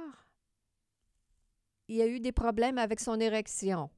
il 1.88 1.98
y 1.98 2.02
a 2.02 2.08
eu 2.08 2.20
des 2.20 2.32
problèmes 2.32 2.78
avec 2.78 3.00
son 3.00 3.20
érection. 3.20 3.90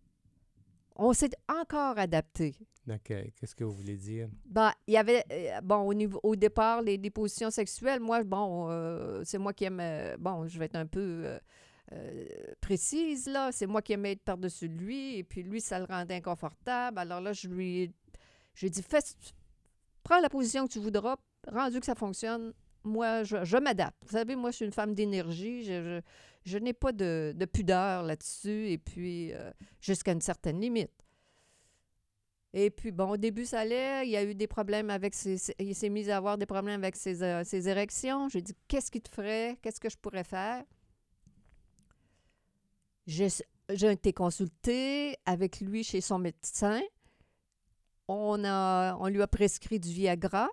On 0.96 1.14
s'est 1.14 1.32
encore 1.50 1.98
adapté. 1.98 2.56
Qu'est-ce 3.04 3.56
que 3.56 3.64
vous 3.64 3.74
voulez 3.74 3.98
dire? 3.98 4.30
Ben, 4.46 4.72
il 4.88 4.94
y 4.94 4.98
avait, 4.98 5.24
euh, 5.32 5.62
bon, 5.62 5.78
au, 5.78 5.94
niveau, 5.94 6.20
au 6.24 6.36
départ, 6.36 6.82
les, 6.82 6.98
dépositions 6.98 7.50
sexuelles, 7.50 8.00
moi, 8.00 8.24
bon, 8.24 8.70
euh, 8.70 9.24
c'est 9.26 9.40
moi 9.40 9.54
qui 9.54 9.66
aime, 9.66 9.80
euh, 9.82 10.16
bon, 10.20 10.48
je 10.48 10.60
vais 10.60 10.66
être 10.66 10.76
un 10.76 10.86
peu 10.86 11.24
euh, 11.26 11.40
précise, 12.62 13.28
là. 13.28 13.52
C'est 13.52 13.68
moi 13.68 13.82
qui 13.82 13.94
aimais 13.94 14.14
être 14.14 14.24
par-dessus 14.24 14.68
lui, 14.68 15.18
et 15.18 15.24
puis 15.24 15.44
lui, 15.44 15.62
ça 15.62 15.80
le 15.80 15.86
rendait 15.86 16.16
inconfortable. 16.16 16.98
Alors 17.00 17.22
là, 17.22 17.34
je 17.34 17.48
lui 17.48 17.84
ai, 17.84 17.92
j'ai 18.56 18.70
dit, 18.70 18.82
fais, 18.82 19.00
prends 20.04 20.20
la 20.20 20.30
position 20.30 20.66
que 20.68 20.74
tu 20.74 20.80
voudras, 20.80 21.18
rendu 21.48 21.80
que 21.80 21.86
ça 21.86 21.96
fonctionne, 21.96 22.54
moi, 22.84 23.24
je, 23.24 23.58
m'adapte. 23.58 23.98
Vous 24.04 24.14
savez, 24.14 24.36
moi, 24.36 24.52
je 24.52 24.58
suis 24.58 24.66
une 24.66 24.72
femme 24.72 24.94
d'énergie, 24.94 25.64
je, 25.64 26.02
je, 26.46 26.58
n'ai 26.58 26.74
pas 26.74 26.92
de, 26.92 27.34
de 27.36 27.46
pudeur 27.46 28.04
là-dessus, 28.04 28.70
et 28.70 28.78
puis 28.78 29.34
euh, 29.34 29.52
jusqu'à 29.82 30.12
une 30.12 30.22
certaine 30.22 30.62
limite. 30.62 30.92
Et 32.54 32.70
puis, 32.70 32.92
bon, 32.92 33.10
au 33.10 33.18
début, 33.18 33.44
ça 33.44 33.62
allait. 33.62 34.08
Il 34.08 34.12
y 34.12 34.16
a 34.16 34.24
eu 34.24 34.34
des 34.34 34.48
problèmes 34.48 34.90
avec 34.90 35.14
ses. 35.14 35.54
il 35.60 35.76
s'est 35.76 35.90
mis 35.90 36.10
à 36.10 36.16
avoir 36.16 36.38
des 36.38 36.46
problèmes 36.46 36.80
avec 36.82 36.96
ses, 36.96 37.22
euh, 37.22 37.44
ses 37.44 37.68
érections. 37.68 38.30
J'ai 38.30 38.42
dit, 38.42 38.54
qu'est-ce 38.70 38.90
qu'il 38.90 39.02
te 39.02 39.10
ferait? 39.10 39.58
Qu'est-ce 39.62 39.82
que 39.82 39.90
je 39.90 39.98
pourrais 39.98 40.24
faire? 40.24 40.64
J'ai 43.06 43.30
été 43.70 44.14
consultée 44.14 45.18
avec 45.26 45.60
lui 45.60 45.84
chez 45.84 46.02
son 46.02 46.20
médecin. 46.20 46.82
On, 48.08 48.38
lui 49.08 49.22
a 49.22 49.28
prescrit 49.28 49.80
du 49.80 49.90
Viagra. 49.90 50.50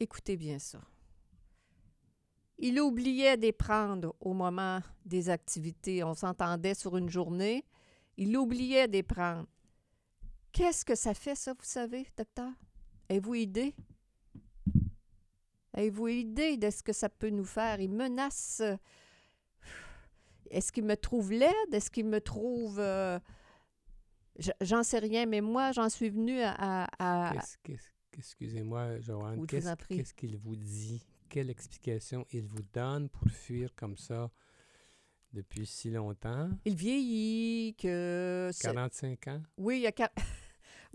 Écoutez 0.00 0.36
bien 0.36 0.58
ça. 0.58 0.80
Il 2.58 2.80
oubliait 2.80 3.36
de 3.36 3.50
prendre 3.52 4.16
au 4.20 4.32
moment 4.32 4.80
des 5.04 5.30
activités. 5.30 6.02
On 6.02 6.14
s'entendait 6.14 6.74
sur 6.74 6.96
une 6.96 7.08
journée. 7.08 7.64
Il 8.16 8.36
oubliait 8.36 8.88
de 8.88 9.00
prendre. 9.02 9.46
Qu'est-ce 10.50 10.84
que 10.84 10.96
ça 10.96 11.14
fait, 11.14 11.36
ça, 11.36 11.52
vous 11.52 11.64
savez, 11.64 12.06
docteur? 12.16 12.50
Avez-vous 13.08 13.34
idée? 13.34 13.74
Avez-vous 15.72 16.08
idée 16.08 16.56
de 16.56 16.70
ce 16.70 16.82
que 16.82 16.92
ça 16.92 17.08
peut 17.08 17.30
nous 17.30 17.44
faire? 17.44 17.80
Il 17.80 17.92
menace 17.92 18.60
est-ce 20.50 20.72
qu'il 20.72 20.84
me 20.84 20.96
trouve 20.96 21.32
laide? 21.32 21.72
Est-ce 21.72 21.90
qu'il 21.90 22.06
me 22.06 22.20
trouve... 22.20 22.78
Euh, 22.78 23.18
j'en 24.60 24.82
sais 24.82 24.98
rien, 24.98 25.26
mais 25.26 25.40
moi, 25.40 25.72
j'en 25.72 25.88
suis 25.88 26.10
venue 26.10 26.40
à... 26.42 27.32
Excusez-moi, 28.16 29.00
Joanne, 29.00 29.46
qu'est-ce 29.46 30.14
qu'il 30.14 30.36
vous 30.36 30.56
dit? 30.56 31.06
Quelle 31.28 31.50
explication 31.50 32.26
il 32.32 32.46
vous 32.46 32.62
donne 32.72 33.08
pour 33.10 33.28
fuir 33.28 33.74
comme 33.76 33.96
ça 33.96 34.30
depuis 35.32 35.66
si 35.66 35.90
longtemps? 35.90 36.50
Il 36.64 36.74
vieillit, 36.74 37.74
que... 37.74 38.50
45 38.60 39.28
ans? 39.28 39.42
Oui, 39.58 39.78
il 39.78 39.82
y 39.82 40.02
a... 40.02 40.12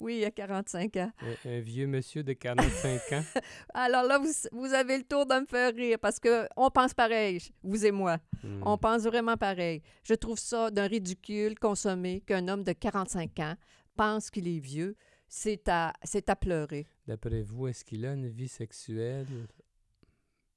Oui, 0.04 0.16
il 0.16 0.20
y 0.20 0.26
a 0.26 0.32
45 0.32 0.98
ans. 0.98 1.12
Un, 1.46 1.62
vieux 1.62 1.88
monsieur 1.88 2.24
de 2.24 2.34
45 2.34 3.14
ans. 3.14 3.24
Alors 3.74 4.04
là, 4.04 4.20
vous, 4.52 4.74
avez 4.74 4.98
le 4.98 5.06
tour 5.06 5.26
de 5.26 5.36
me 5.36 5.46
faire 5.46 5.74
rire 5.74 5.98
parce 5.98 6.20
qu'on 6.20 6.70
pense 6.72 6.94
pareil, 6.94 7.40
vous 7.64 7.86
et 7.86 7.92
moi. 7.92 8.18
Hmm. 8.44 8.62
On 8.66 8.78
pense 8.78 9.04
vraiment 9.04 9.38
pareil. 9.38 9.82
Je 10.04 10.14
trouve 10.14 10.38
ça 10.38 10.70
d'un 10.72 10.88
ridicule 10.88 11.58
consommé 11.58 12.20
qu'un 12.20 12.50
homme 12.50 12.66
de 12.66 12.74
45 12.74 13.40
ans 13.40 13.56
pense 13.96 14.30
qu'il 14.30 14.50
est 14.50 14.60
vieux. 14.60 14.98
C'est 15.30 15.70
à, 15.70 15.94
c'est 16.04 16.30
à 16.30 16.36
pleurer. 16.36 16.86
D'après 17.08 17.42
vous, 17.42 17.70
est-ce 17.70 17.86
qu'il 17.86 18.06
a 18.06 18.12
une 18.12 18.28
vie 18.28 18.50
sexuelle 18.50 19.48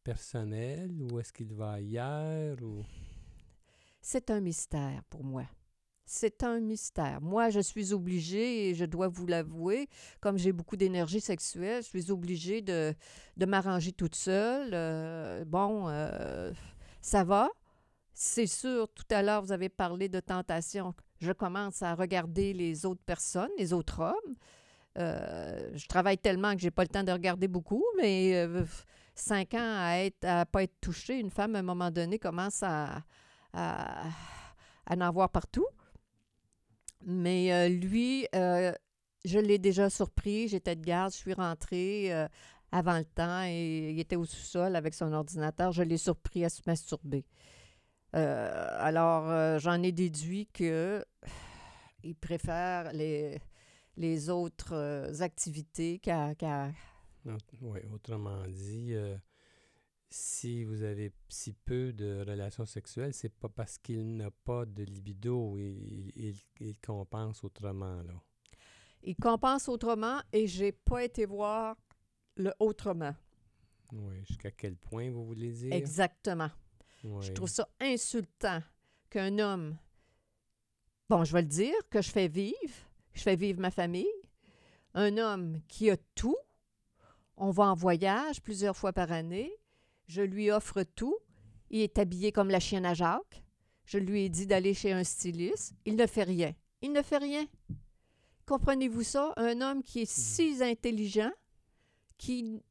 personnelle 0.03 0.91
ou 1.03 1.21
est-ce 1.21 1.33
qu'il 1.33 1.55
va 1.55 1.75
ailleurs? 1.75 2.57
Ou... 2.63 2.83
C'est 4.01 4.29
un 4.33 4.41
mystère 4.41 5.05
pour 5.09 5.23
moi. 5.23 5.45
C'est 6.09 6.45
un 6.45 6.61
mystère. 6.61 7.21
Moi, 7.21 7.51
je 7.51 7.59
suis 7.59 7.93
obligée, 7.93 8.69
et 8.69 8.75
je 8.77 8.85
dois 8.85 9.09
vous 9.09 9.27
l'avouer, 9.27 9.89
comme 10.21 10.39
j'ai 10.39 10.53
beaucoup 10.53 10.77
d'énergie 10.77 11.21
sexuelle, 11.21 11.83
je 11.83 11.89
suis 11.89 12.13
obligée 12.13 12.63
de, 12.63 12.95
de 13.37 13.45
m'arranger 13.45 13.91
toute 13.91 14.15
seule. 14.15 14.71
Euh, 14.73 15.45
bon, 15.45 15.89
euh, 15.89 16.53
ça 17.01 17.25
va. 17.25 17.51
C'est 18.15 18.47
sûr, 18.47 18.89
tout 18.95 19.05
à 19.11 19.21
l'heure, 19.21 19.43
vous 19.43 19.51
avez 19.51 19.69
parlé 19.69 20.09
de 20.09 20.21
tentation. 20.21 20.95
Je 21.19 21.33
commence 21.33 21.83
à 21.83 21.97
regarder 21.97 22.53
les 22.53 22.87
autres 22.87 23.03
personnes, 23.05 23.51
les 23.59 23.73
autres 23.73 24.01
hommes. 24.01 24.37
Euh, 24.99 25.71
je 25.75 25.87
travaille 25.89 26.19
tellement 26.19 26.55
que 26.55 26.61
j'ai 26.61 26.71
pas 26.71 26.83
le 26.83 26.89
temps 26.89 27.03
de 27.03 27.13
regarder 27.13 27.49
beaucoup, 27.49 27.85
mais 27.99 28.47
cinq 29.17 29.55
ans 29.55 29.59
à 29.61 29.99
être 30.05 30.25
à 30.25 30.47
pas 30.47 30.63
être 30.63 30.81
touchée, 30.81 31.19
une 31.19 31.31
femme 31.31 31.57
à 31.57 31.59
un 31.59 31.63
moment 31.63 31.91
donné 31.91 32.19
commence 32.19 32.63
à, 32.63 33.03
à, 33.53 34.05
à 34.87 34.95
en 34.95 35.01
avoir 35.01 35.31
partout. 35.31 35.67
Mais 37.07 37.53
euh, 37.53 37.69
lui, 37.69 38.27
euh, 38.35 38.73
je 39.25 39.39
l'ai 39.39 39.59
déjà 39.59 39.89
surpris. 39.89 40.49
J'étais 40.49 40.75
de 40.75 40.85
garde, 40.85 41.13
je 41.13 41.19
suis 41.19 41.35
rentrée 41.35 42.13
euh, 42.13 42.27
avant 42.73 42.99
le 42.99 43.05
temps 43.05 43.45
et 43.45 43.93
il 43.93 44.01
était 44.01 44.17
au 44.17 44.25
sous-sol 44.25 44.75
avec 44.75 44.93
son 44.93 45.13
ordinateur. 45.13 45.71
Je 45.71 45.85
l'ai 45.85 45.99
surpris 45.99 46.45
à 46.45 46.49
se 46.49 46.63
masturber. 46.67 47.25
alors, 48.13 49.59
j'en 49.61 49.83
ai 49.83 49.93
déduit 49.93 50.49
que 50.53 51.05
il 52.03 52.17
préfère 52.17 52.93
les, 52.93 53.39
les 53.97 54.29
autres 54.29 55.23
activités 55.23 56.01
qu'à. 56.01 56.35
oui, 57.61 57.81
autrement 57.95 58.49
dit, 58.49 58.95
si 60.17 60.65
vous 60.65 60.83
avez 60.83 61.13
si 61.29 61.53
peu 61.53 61.93
de 61.93 62.25
relations 62.27 62.65
sexuelles, 62.65 63.13
c'est 63.13 63.29
pas 63.33 63.49
parce 63.49 63.77
qu'il 63.77 64.17
n'a 64.17 64.31
pas 64.31 64.65
de 64.65 64.83
libido, 64.83 65.59
il, 65.59 66.35
il, 66.59 66.79
compense 66.81 67.45
autrement, 67.45 68.03
là. 68.03 68.15
Il 69.03 69.15
compense 69.17 69.69
autrement 69.69 70.21
et 70.33 70.47
j'ai 70.47 70.73
pas 70.73 71.05
été 71.05 71.27
voir 71.27 71.77
le 72.37 72.53
autrement. 72.59 73.15
Oui, 73.93 74.25
jusqu'à 74.25 74.51
quel 74.51 74.77
point 74.77 75.11
vous 75.11 75.25
voulez 75.27 75.53
dire? 75.53 75.73
Exactement. 75.73 76.51
Je 77.21 77.33
trouve 77.33 77.49
ça 77.49 77.69
insultant 77.81 78.63
qu'un 79.11 79.39
homme, 79.39 79.77
bon, 81.09 81.25
je 81.25 81.33
vais 81.33 81.43
le 81.43 81.49
dire, 81.49 81.75
que 81.91 82.01
je 82.01 82.11
fais 82.11 82.27
vivre, 82.27 82.75
je 83.13 83.23
fais 83.23 83.37
vivre 83.37 83.61
ma 83.61 83.71
famille, 83.71 84.07
un 84.95 85.19
homme 85.19 85.61
qui 85.69 85.91
a 85.91 85.97
tout, 86.15 86.39
on 87.37 87.51
va 87.51 87.65
en 87.65 87.75
voyage 87.75 88.41
plusieurs 88.41 88.77
fois 88.77 88.93
par 88.93 89.13
année, 89.13 89.53
je 90.07 90.23
lui 90.23 90.51
offre 90.51 90.83
tout. 90.83 91.17
Il 91.71 91.81
est 91.81 91.99
habillé 91.99 92.33
comme 92.33 92.49
la 92.49 92.61
chienne 92.61 92.87
à 92.87 92.95
Jacques. 92.95 93.43
Je 93.85 93.99
lui 93.99 94.25
ai 94.25 94.29
dit 94.29 94.47
d'aller 94.47 94.75
chez 94.75 94.93
un 94.93 95.05
styliste. 95.05 95.75
Il 95.85 95.97
ne 95.97 96.07
fait 96.07 96.25
rien. 96.25 96.55
Il 96.83 96.93
ne 96.93 97.03
fait 97.03 97.19
rien. 97.19 97.47
Comprenez-vous 98.47 99.03
ça? 99.03 99.33
Un 99.37 99.61
homme 99.61 99.83
qui 99.83 100.03
est 100.03 100.11
si 100.11 100.59
intelligent, 100.63 101.33
qui, 102.19 102.63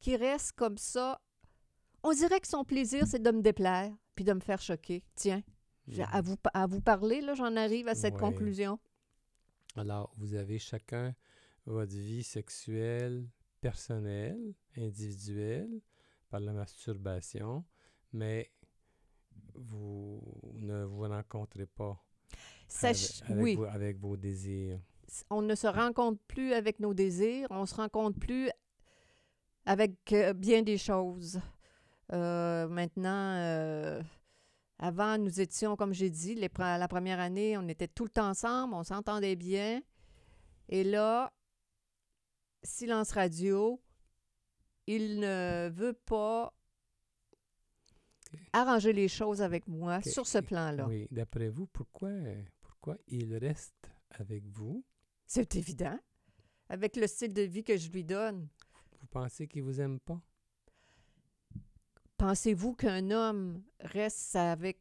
qui 0.00 0.16
reste 0.16 0.52
comme 0.52 0.78
ça. 0.78 1.20
On 2.02 2.12
dirait 2.12 2.40
que 2.40 2.48
son 2.48 2.64
plaisir, 2.64 3.06
c'est 3.06 3.22
de 3.22 3.30
me 3.30 3.42
déplaire 3.42 3.92
puis 4.14 4.24
de 4.24 4.32
me 4.32 4.40
faire 4.40 4.60
choquer. 4.60 5.02
Tiens, 5.14 5.42
à, 6.10 6.20
vous, 6.20 6.36
à 6.52 6.66
vous 6.66 6.80
parler, 6.80 7.20
là, 7.20 7.34
j'en 7.34 7.56
arrive 7.56 7.88
à 7.88 7.94
cette 7.94 8.16
conclusion. 8.16 8.78
Alors, 9.76 10.12
vous 10.16 10.34
avez 10.34 10.58
chacun 10.58 11.14
votre 11.66 11.94
vie 11.94 12.22
sexuelle 12.24 13.28
personnelle, 13.60 14.54
individuelle 14.76 15.80
par 16.30 16.40
la 16.40 16.52
masturbation, 16.52 17.64
mais 18.12 18.50
vous 19.54 20.22
ne 20.54 20.84
vous 20.84 21.02
rencontrez 21.02 21.66
pas 21.66 22.02
avec, 23.68 23.98
vos, 23.98 24.16
désirs. 24.16 24.80
On 25.28 25.42
ne 25.42 25.54
se 25.54 25.66
rencontre 25.66 26.20
plus 26.28 26.52
avec 26.52 26.78
nos 26.78 26.94
désirs, 26.94 27.48
on 27.50 27.66
se 27.66 27.74
rencontre 27.74 28.18
plus 28.18 28.48
avec 29.66 30.12
euh, 30.12 30.32
bien 30.32 30.62
des 30.62 30.78
choses. 30.78 31.40
Euh, 32.12 32.68
maintenant, 32.68 33.34
euh, 33.36 34.02
avant, 34.78 35.18
nous 35.18 35.40
étions, 35.40 35.76
comme 35.76 35.92
j'ai 35.92 36.10
dit, 36.10 36.34
les, 36.34 36.48
la 36.58 36.88
première 36.88 37.20
année, 37.20 37.58
on 37.58 37.68
était 37.68 37.88
tout 37.88 38.04
le 38.04 38.10
temps 38.10 38.28
ensemble, 38.28 38.74
on 38.74 38.84
s'entendait 38.84 39.36
bien. 39.36 39.82
Et 40.68 40.84
là, 40.84 41.32
silence 42.62 43.12
radio, 43.12 43.80
il 44.96 45.20
ne 45.20 45.70
veut 45.72 45.92
pas 45.92 46.52
arranger 48.52 48.92
les 48.92 49.06
choses 49.06 49.40
avec 49.40 49.68
moi 49.68 50.02
sur 50.02 50.26
ce 50.26 50.38
plan-là. 50.38 50.86
Oui, 50.88 51.06
d'après 51.12 51.48
vous, 51.48 51.66
pourquoi, 51.66 52.10
pourquoi 52.60 52.96
il 53.06 53.36
reste 53.36 53.88
avec 54.10 54.44
vous? 54.48 54.84
C'est 55.26 55.54
évident. 55.54 55.98
Avec 56.68 56.96
le 56.96 57.06
style 57.06 57.32
de 57.32 57.42
vie 57.42 57.62
que 57.62 57.76
je 57.76 57.88
lui 57.90 58.04
donne. 58.04 58.48
Vous 59.00 59.06
pensez 59.06 59.46
qu'il 59.46 59.62
vous 59.62 59.80
aime 59.80 60.00
pas? 60.00 60.20
Pensez-vous 62.16 62.74
qu'un 62.74 63.12
homme 63.12 63.62
reste 63.78 64.34
avec, 64.34 64.80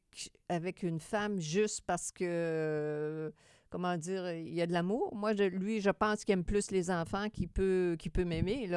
avec 0.50 0.84
une 0.84 1.00
femme 1.00 1.40
juste 1.40 1.82
parce 1.86 2.12
que 2.12 3.32
comment 3.70 3.98
dire, 3.98 4.32
il 4.32 4.54
y 4.54 4.62
a 4.62 4.68
de 4.68 4.74
l'amour. 4.74 5.16
Moi, 5.16 5.34
lui, 5.34 5.82
je 5.82 5.90
pense 5.90 6.24
qu'il 6.24 6.34
aime 6.34 6.44
plus 6.44 6.72
les 6.72 6.90
enfants 6.92 7.30
qu'il 7.30 7.48
peut, 7.48 7.98
peut 8.14 8.26
m'aimer. 8.26 8.72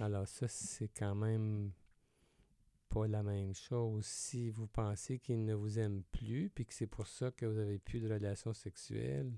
Alors, 0.00 0.26
ça, 0.26 0.48
c'est 0.48 0.88
quand 0.88 1.14
même 1.14 1.72
pas 2.88 3.06
la 3.06 3.22
même 3.22 3.54
chose. 3.54 4.04
Si 4.04 4.50
vous 4.50 4.66
pensez 4.66 5.18
qu'il 5.18 5.44
ne 5.44 5.54
vous 5.54 5.78
aime 5.78 6.02
plus, 6.10 6.50
puis 6.50 6.66
que 6.66 6.74
c'est 6.74 6.86
pour 6.86 7.06
ça 7.06 7.30
que 7.30 7.46
vous 7.46 7.56
n'avez 7.56 7.78
plus 7.78 8.00
de 8.00 8.12
relation 8.12 8.52
sexuelle, 8.52 9.32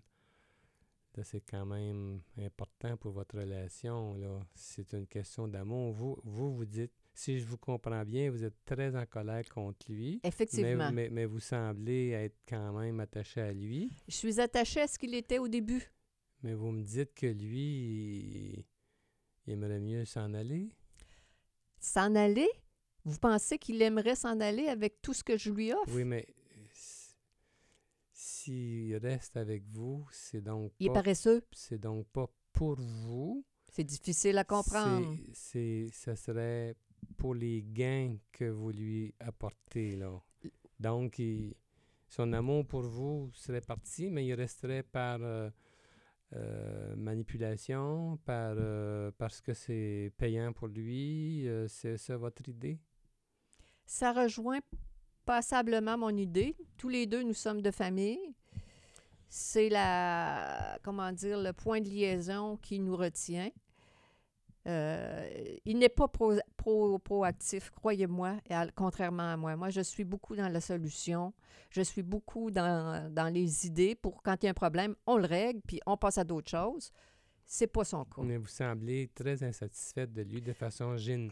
c'est 1.22 1.40
quand 1.40 1.66
même 1.66 2.20
important 2.38 2.96
pour 2.96 3.12
votre 3.12 3.38
relation. 3.38 4.16
C'est 4.54 4.94
une 4.94 5.06
question 5.06 5.48
d'amour. 5.48 5.92
Vous, 5.92 6.18
vous 6.24 6.64
dites 6.64 6.92
si 7.12 7.38
je 7.38 7.44
vous 7.46 7.58
comprends 7.58 8.04
bien, 8.04 8.30
vous 8.30 8.44
êtes 8.44 8.64
très 8.64 8.94
en 8.96 9.04
colère 9.06 9.44
contre 9.48 9.90
lui. 9.90 10.20
Effectivement. 10.22 10.90
Mais, 10.90 10.92
mais, 10.92 11.10
mais 11.10 11.24
vous 11.26 11.40
semblez 11.40 12.10
être 12.10 12.38
quand 12.48 12.72
même 12.78 13.00
attaché 13.00 13.40
à 13.40 13.52
lui. 13.52 13.90
Je 14.08 14.14
suis 14.14 14.40
attachée 14.40 14.80
à 14.80 14.86
ce 14.88 14.98
qu'il 14.98 15.14
était 15.14 15.38
au 15.38 15.48
début. 15.48 15.90
Mais 16.42 16.54
vous 16.54 16.70
me 16.70 16.82
dites 16.82 17.12
que 17.14 17.26
lui, 17.26 17.60
il, 18.58 18.64
il 19.46 19.52
aimerait 19.52 19.80
mieux 19.80 20.04
s'en 20.06 20.32
aller? 20.34 20.70
S'en 21.78 22.14
aller? 22.14 22.48
Vous 23.04 23.18
pensez 23.18 23.58
qu'il 23.58 23.80
aimerait 23.82 24.16
s'en 24.16 24.40
aller 24.40 24.68
avec 24.68 25.02
tout 25.02 25.12
ce 25.14 25.24
que 25.24 25.36
je 25.36 25.50
lui 25.50 25.72
offre? 25.72 25.94
Oui, 25.94 26.04
mais 26.04 26.26
s'il 28.12 28.96
reste 28.96 29.36
avec 29.36 29.64
vous, 29.68 30.06
c'est 30.12 30.40
donc 30.40 30.72
Il 30.78 30.86
est 30.86 30.88
pas, 30.90 30.94
paresseux. 31.02 31.42
c'est 31.52 31.78
donc 31.78 32.06
pas 32.08 32.26
pour 32.52 32.76
vous. 32.76 33.44
C'est 33.70 33.84
difficile 33.84 34.36
à 34.38 34.44
comprendre. 34.44 35.16
C'est- 35.32 35.88
ça 35.92 36.16
serait 36.16 36.74
pour 37.20 37.34
les 37.34 37.62
gains 37.62 38.16
que 38.32 38.46
vous 38.46 38.70
lui 38.70 39.14
apportez 39.20 39.94
là. 39.94 40.10
Donc, 40.78 41.20
son 42.08 42.32
amour 42.32 42.66
pour 42.66 42.80
vous 42.80 43.30
serait 43.34 43.60
parti, 43.60 44.10
mais 44.10 44.26
il 44.26 44.32
resterait 44.32 44.82
par 44.82 45.18
euh, 45.20 45.50
euh, 46.32 46.96
manipulation, 46.96 48.18
par 48.24 48.54
euh, 48.56 49.10
parce 49.18 49.42
que 49.42 49.52
c'est 49.52 50.14
payant 50.16 50.54
pour 50.54 50.68
lui. 50.68 51.46
c'est 51.68 51.98
ça 51.98 52.16
votre 52.16 52.48
idée? 52.48 52.78
Ça 53.84 54.14
rejoint 54.14 54.60
passablement 55.26 55.98
mon 55.98 56.16
idée. 56.16 56.56
Tous 56.78 56.88
les 56.88 57.06
deux, 57.06 57.22
nous 57.22 57.34
sommes 57.34 57.60
de 57.60 57.70
famille. 57.70 58.34
C'est 59.28 59.68
la, 59.68 60.78
comment 60.82 61.12
dire, 61.12 61.38
le 61.38 61.52
point 61.52 61.82
de 61.82 61.88
liaison 61.90 62.56
qui 62.56 62.78
nous 62.78 62.96
retient. 62.96 63.50
Euh, 64.70 65.28
il 65.64 65.78
n'est 65.78 65.88
pas 65.88 66.06
pro, 66.06 66.34
pro- 66.56 66.98
proactif, 66.98 67.70
croyez-moi, 67.70 68.36
contrairement 68.76 69.32
à 69.32 69.36
moi. 69.36 69.56
Moi, 69.56 69.70
je 69.70 69.80
suis 69.80 70.04
beaucoup 70.04 70.36
dans 70.36 70.48
la 70.48 70.60
solution. 70.60 71.32
Je 71.70 71.82
suis 71.82 72.02
beaucoup 72.02 72.50
dans, 72.50 73.12
dans 73.12 73.32
les 73.32 73.66
idées 73.66 73.94
pour 73.94 74.22
quand 74.22 74.36
il 74.42 74.46
y 74.46 74.48
a 74.48 74.50
un 74.50 74.54
problème, 74.54 74.94
on 75.06 75.16
le 75.16 75.26
règle, 75.26 75.60
puis 75.66 75.80
on 75.86 75.96
passe 75.96 76.18
à 76.18 76.24
d'autres 76.24 76.50
choses. 76.50 76.92
C'est 77.46 77.66
pas 77.66 77.84
son 77.84 78.04
cas. 78.04 78.22
Mais 78.22 78.36
vous 78.36 78.46
semblez 78.46 79.08
très 79.14 79.42
insatisfaite 79.42 80.12
de 80.12 80.22
lui 80.22 80.40
de 80.40 80.52
façon, 80.52 80.94
gén- 80.94 81.30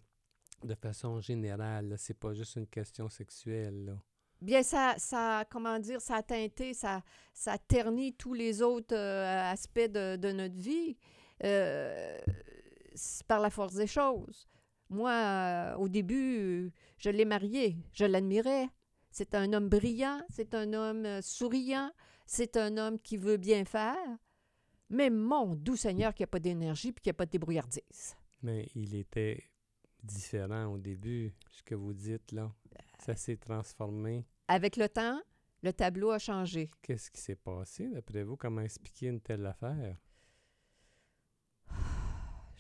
de 0.65 0.75
façon 0.75 1.21
générale. 1.21 1.95
C'est 1.97 2.19
pas 2.19 2.33
juste 2.35 2.57
une 2.57 2.67
question 2.67 3.09
sexuelle. 3.09 3.85
Là. 3.85 3.93
Bien, 4.41 4.63
ça, 4.63 4.95
ça, 4.99 5.45
comment 5.51 5.79
dire, 5.79 6.01
ça 6.01 6.17
a 6.17 6.23
teinté, 6.23 6.75
ça, 6.75 7.03
ça 7.35 7.53
a 7.53 7.59
terni 7.59 8.15
tous 8.15 8.35
les 8.35 8.63
autres 8.63 8.97
euh, 8.97 9.53
aspects 9.53 9.91
de, 9.91 10.17
de 10.17 10.33
notre 10.33 10.57
vie 10.57 10.97
euh, 11.45 12.19
par 13.27 13.41
la 13.41 13.51
force 13.51 13.75
des 13.75 13.87
choses. 13.87 14.49
Moi, 14.91 15.13
euh, 15.13 15.75
au 15.77 15.89
début, 15.89 16.39
euh, 16.39 16.71
je 16.97 17.11
l'ai 17.11 17.25
marié, 17.25 17.77
je 17.93 18.05
l'admirais. 18.05 18.69
C'est 19.11 19.35
un 19.35 19.53
homme 19.53 19.69
brillant, 19.69 20.23
c'est 20.31 20.55
un 20.55 20.73
homme 20.73 21.05
euh, 21.05 21.21
souriant, 21.23 21.91
c'est 22.27 22.57
un 22.57 22.77
homme 22.77 22.99
qui 22.99 23.17
veut 23.17 23.37
bien 23.37 23.65
faire. 23.65 23.97
Mais 24.91 25.11
mon 25.11 25.55
doux 25.55 25.77
Seigneur 25.77 26.15
qui 26.15 26.23
n'a 26.23 26.27
pas 26.27 26.39
d'énergie 26.39 26.93
puis 26.93 27.03
qui 27.03 27.09
n'a 27.11 27.15
pas 27.15 27.27
de 27.27 27.31
débrouillardise. 27.31 28.17
Mais 28.43 28.69
il 28.75 28.95
était 28.95 29.45
différent 30.03 30.67
au 30.67 30.79
début, 30.79 31.35
ce 31.51 31.63
que 31.63 31.75
vous 31.75 31.93
dites 31.93 32.33
là. 32.33 32.51
Ça 32.99 33.15
s'est 33.15 33.37
transformé. 33.37 34.25
Avec 34.47 34.77
le 34.77 34.89
temps, 34.89 35.21
le 35.63 35.73
tableau 35.73 36.11
a 36.11 36.19
changé. 36.19 36.71
Qu'est-ce 36.83 37.11
qui 37.11 37.21
s'est 37.21 37.37
passé 37.37 37.89
d'après 37.89 38.23
vous? 38.23 38.37
Comment 38.37 38.63
expliquer 38.63 39.09
une 39.09 39.21
telle 39.21 39.45
affaire? 39.45 39.99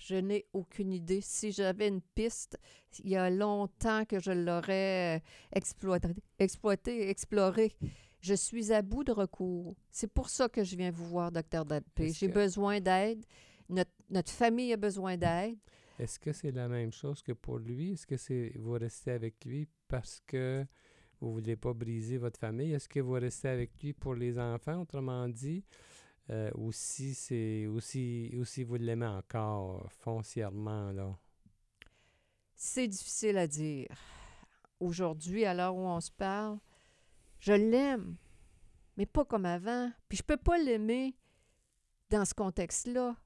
Je 0.09 0.15
n'ai 0.17 0.47
aucune 0.55 0.93
idée. 0.95 1.21
Si 1.21 1.53
j'avais 1.53 1.87
une 1.89 2.01
piste, 2.01 2.59
il 3.05 3.11
y 3.11 3.17
a 3.17 3.29
longtemps 3.29 4.07
que 4.07 4.19
je 4.19 4.31
l'aurais 4.31 5.23
exploité, 5.53 6.09
exploité, 6.39 7.11
exploré. 7.11 7.75
Je 8.21 8.33
suis 8.33 8.73
à 8.73 8.81
bout 8.81 9.05
de 9.05 9.13
recours. 9.13 9.77
C'est 9.91 10.11
pour 10.11 10.31
ça 10.31 10.49
que 10.49 10.65
je 10.65 10.77
viens 10.77 10.91
vous 10.91 11.07
voir, 11.07 11.31
docteur 11.31 11.67
Dalpé. 11.67 12.11
J'ai 12.15 12.29
que- 12.29 12.33
besoin 12.33 12.81
d'aide. 12.81 13.23
Notre, 13.69 13.91
notre 14.09 14.33
famille 14.33 14.73
a 14.73 14.79
besoin 14.79 15.19
d'aide. 15.19 15.59
Est-ce 15.99 16.19
que 16.19 16.33
c'est 16.33 16.53
la 16.53 16.69
même 16.69 16.91
chose 16.93 17.21
que 17.23 17.33
pour 17.33 17.59
lui? 17.59 17.93
Est-ce 17.93 18.07
que 18.07 18.17
c'est 18.17 18.53
vous 18.57 18.73
restez 18.73 19.11
avec 19.11 19.45
lui 19.45 19.69
parce 19.89 20.23
que 20.27 20.65
vous 21.21 21.33
voulez 21.35 21.57
pas 21.57 21.75
briser 21.75 22.17
votre 22.17 22.41
famille? 22.41 22.73
Est-ce 22.73 22.89
que 22.89 23.01
vous 23.01 23.13
restez 23.13 23.49
avec 23.49 23.73
lui 23.83 23.93
pour 23.93 24.15
les 24.15 24.39
enfants, 24.39 24.81
autrement 24.81 25.29
dit? 25.29 25.65
Euh, 26.31 26.51
ou 26.57 26.73
si 26.73 27.15
c'est 27.15 27.67
aussi 27.67 28.63
vous 28.63 28.75
l'aimez 28.75 29.07
encore 29.07 29.91
foncièrement 29.91 30.93
là. 30.93 31.17
C'est 32.55 32.89
difficile 32.89 33.39
à 33.39 33.47
dire. 33.47 33.89
Aujourd'hui, 34.81 35.45
à 35.45 35.55
l'heure 35.55 35.75
où 35.75 35.87
on 35.87 36.01
se 36.01 36.11
parle, 36.11 36.59
je 37.41 37.53
l'aime, 37.53 38.17
mais 38.97 39.07
pas 39.07 39.25
comme 39.25 39.47
avant. 39.47 39.91
Puis 40.09 40.19
je 40.19 40.23
peux 40.23 40.37
pas 40.37 40.59
l'aimer 40.59 41.17
dans 42.11 42.25
ce 42.25 42.35
contexte-là. 42.35 43.17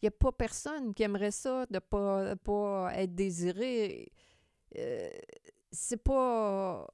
Il 0.00 0.04
n'y 0.04 0.08
a 0.08 0.12
pas 0.12 0.32
personne 0.32 0.94
qui 0.94 1.02
aimerait 1.02 1.30
ça, 1.30 1.66
de 1.66 1.74
ne 1.74 1.78
pas, 1.78 2.36
pas 2.36 2.92
être 2.94 3.14
désiré. 3.14 4.12
Euh, 4.76 5.10
c'est 5.72 6.02
pas. 6.02 6.88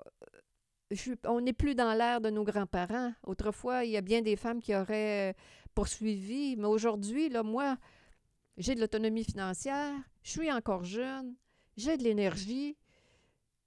On 1.26 1.40
n'est 1.40 1.52
plus 1.52 1.74
dans 1.74 1.94
l'ère 1.94 2.20
de 2.20 2.30
nos 2.30 2.44
grands-parents. 2.44 3.12
Autrefois, 3.24 3.84
il 3.84 3.92
y 3.92 3.96
a 3.96 4.00
bien 4.00 4.22
des 4.22 4.36
femmes 4.36 4.60
qui 4.60 4.74
auraient 4.74 5.34
poursuivi, 5.74 6.56
mais 6.56 6.66
aujourd'hui, 6.66 7.28
là, 7.28 7.42
moi, 7.42 7.76
j'ai 8.56 8.74
de 8.74 8.80
l'autonomie 8.80 9.24
financière, 9.24 9.94
je 10.22 10.30
suis 10.30 10.52
encore 10.52 10.84
jeune, 10.84 11.34
j'ai 11.76 11.96
de 11.96 12.02
l'énergie. 12.02 12.76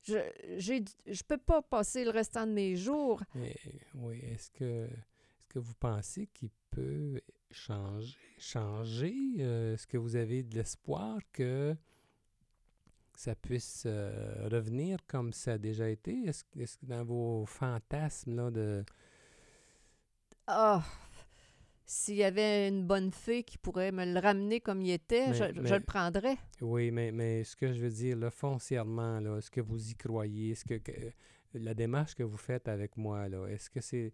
Je 0.03 0.19
je 0.59 1.23
peux 1.23 1.39
pas 1.39 1.63
passer 1.63 2.03
le 2.03 2.11
restant 2.11 2.45
de 2.45 2.51
mes 2.51 2.75
jours. 2.75 3.23
Mais 3.33 3.55
oui, 3.95 4.19
est-ce 4.21 4.51
que 4.51 4.85
est-ce 4.85 5.47
que 5.49 5.57
vous 5.57 5.73
pensez 5.73 6.27
qu'il 6.27 6.51
peut 6.69 7.19
changer 7.49 8.15
changer? 8.37 9.15
Euh, 9.39 9.73
est-ce 9.73 9.87
que 9.87 9.97
vous 9.97 10.15
avez 10.15 10.43
de 10.43 10.53
l'espoir 10.53 11.17
que 11.33 11.75
ça 13.17 13.35
puisse 13.35 13.83
euh, 13.85 14.47
revenir 14.51 14.99
comme 15.07 15.33
ça 15.33 15.53
a 15.53 15.57
déjà 15.57 15.89
été? 15.89 16.23
Est-ce, 16.25 16.43
est-ce 16.59 16.77
que 16.77 16.85
dans 16.85 17.03
vos 17.03 17.45
fantasmes 17.45 18.35
là, 18.35 18.51
de 18.51 18.83
Ah, 20.47 20.83
s'il 21.85 22.15
y 22.15 22.23
avait 22.23 22.67
une 22.67 22.85
bonne 22.85 23.11
fée 23.11 23.43
qui 23.43 23.57
pourrait 23.57 23.91
me 23.91 24.05
le 24.05 24.19
ramener 24.19 24.59
comme 24.59 24.81
il 24.81 24.91
était, 24.91 25.27
Mais- 25.27 25.33
je, 25.33 25.67
je 25.67 25.73
le 25.75 25.79
prendrais. 25.81 26.37
Oui, 26.61 26.91
mais, 26.91 27.11
mais 27.11 27.43
ce 27.43 27.55
que 27.55 27.71
je 27.73 27.79
veux 27.81 27.89
dire, 27.91 28.17
là, 28.17 28.29
foncièrement, 28.31 29.19
là, 29.19 29.37
est-ce 29.37 29.51
que 29.51 29.61
vous 29.61 29.89
y 29.91 29.95
croyez? 29.95 30.51
Est-ce 30.51 30.65
que, 30.65 30.75
que- 30.75 31.11
la 31.53 31.73
démarche 31.73 32.15
que 32.15 32.23
vous 32.23 32.37
faites 32.37 32.67
avec 32.67 32.97
moi, 32.97 33.29
là, 33.29 33.45
est-ce 33.47 33.69
que 33.69 33.81
c'est 33.81 34.13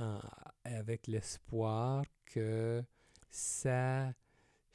en- 0.00 0.20
avec 0.64 1.06
l'espoir 1.06 2.04
que 2.24 2.82
ça 3.30 4.12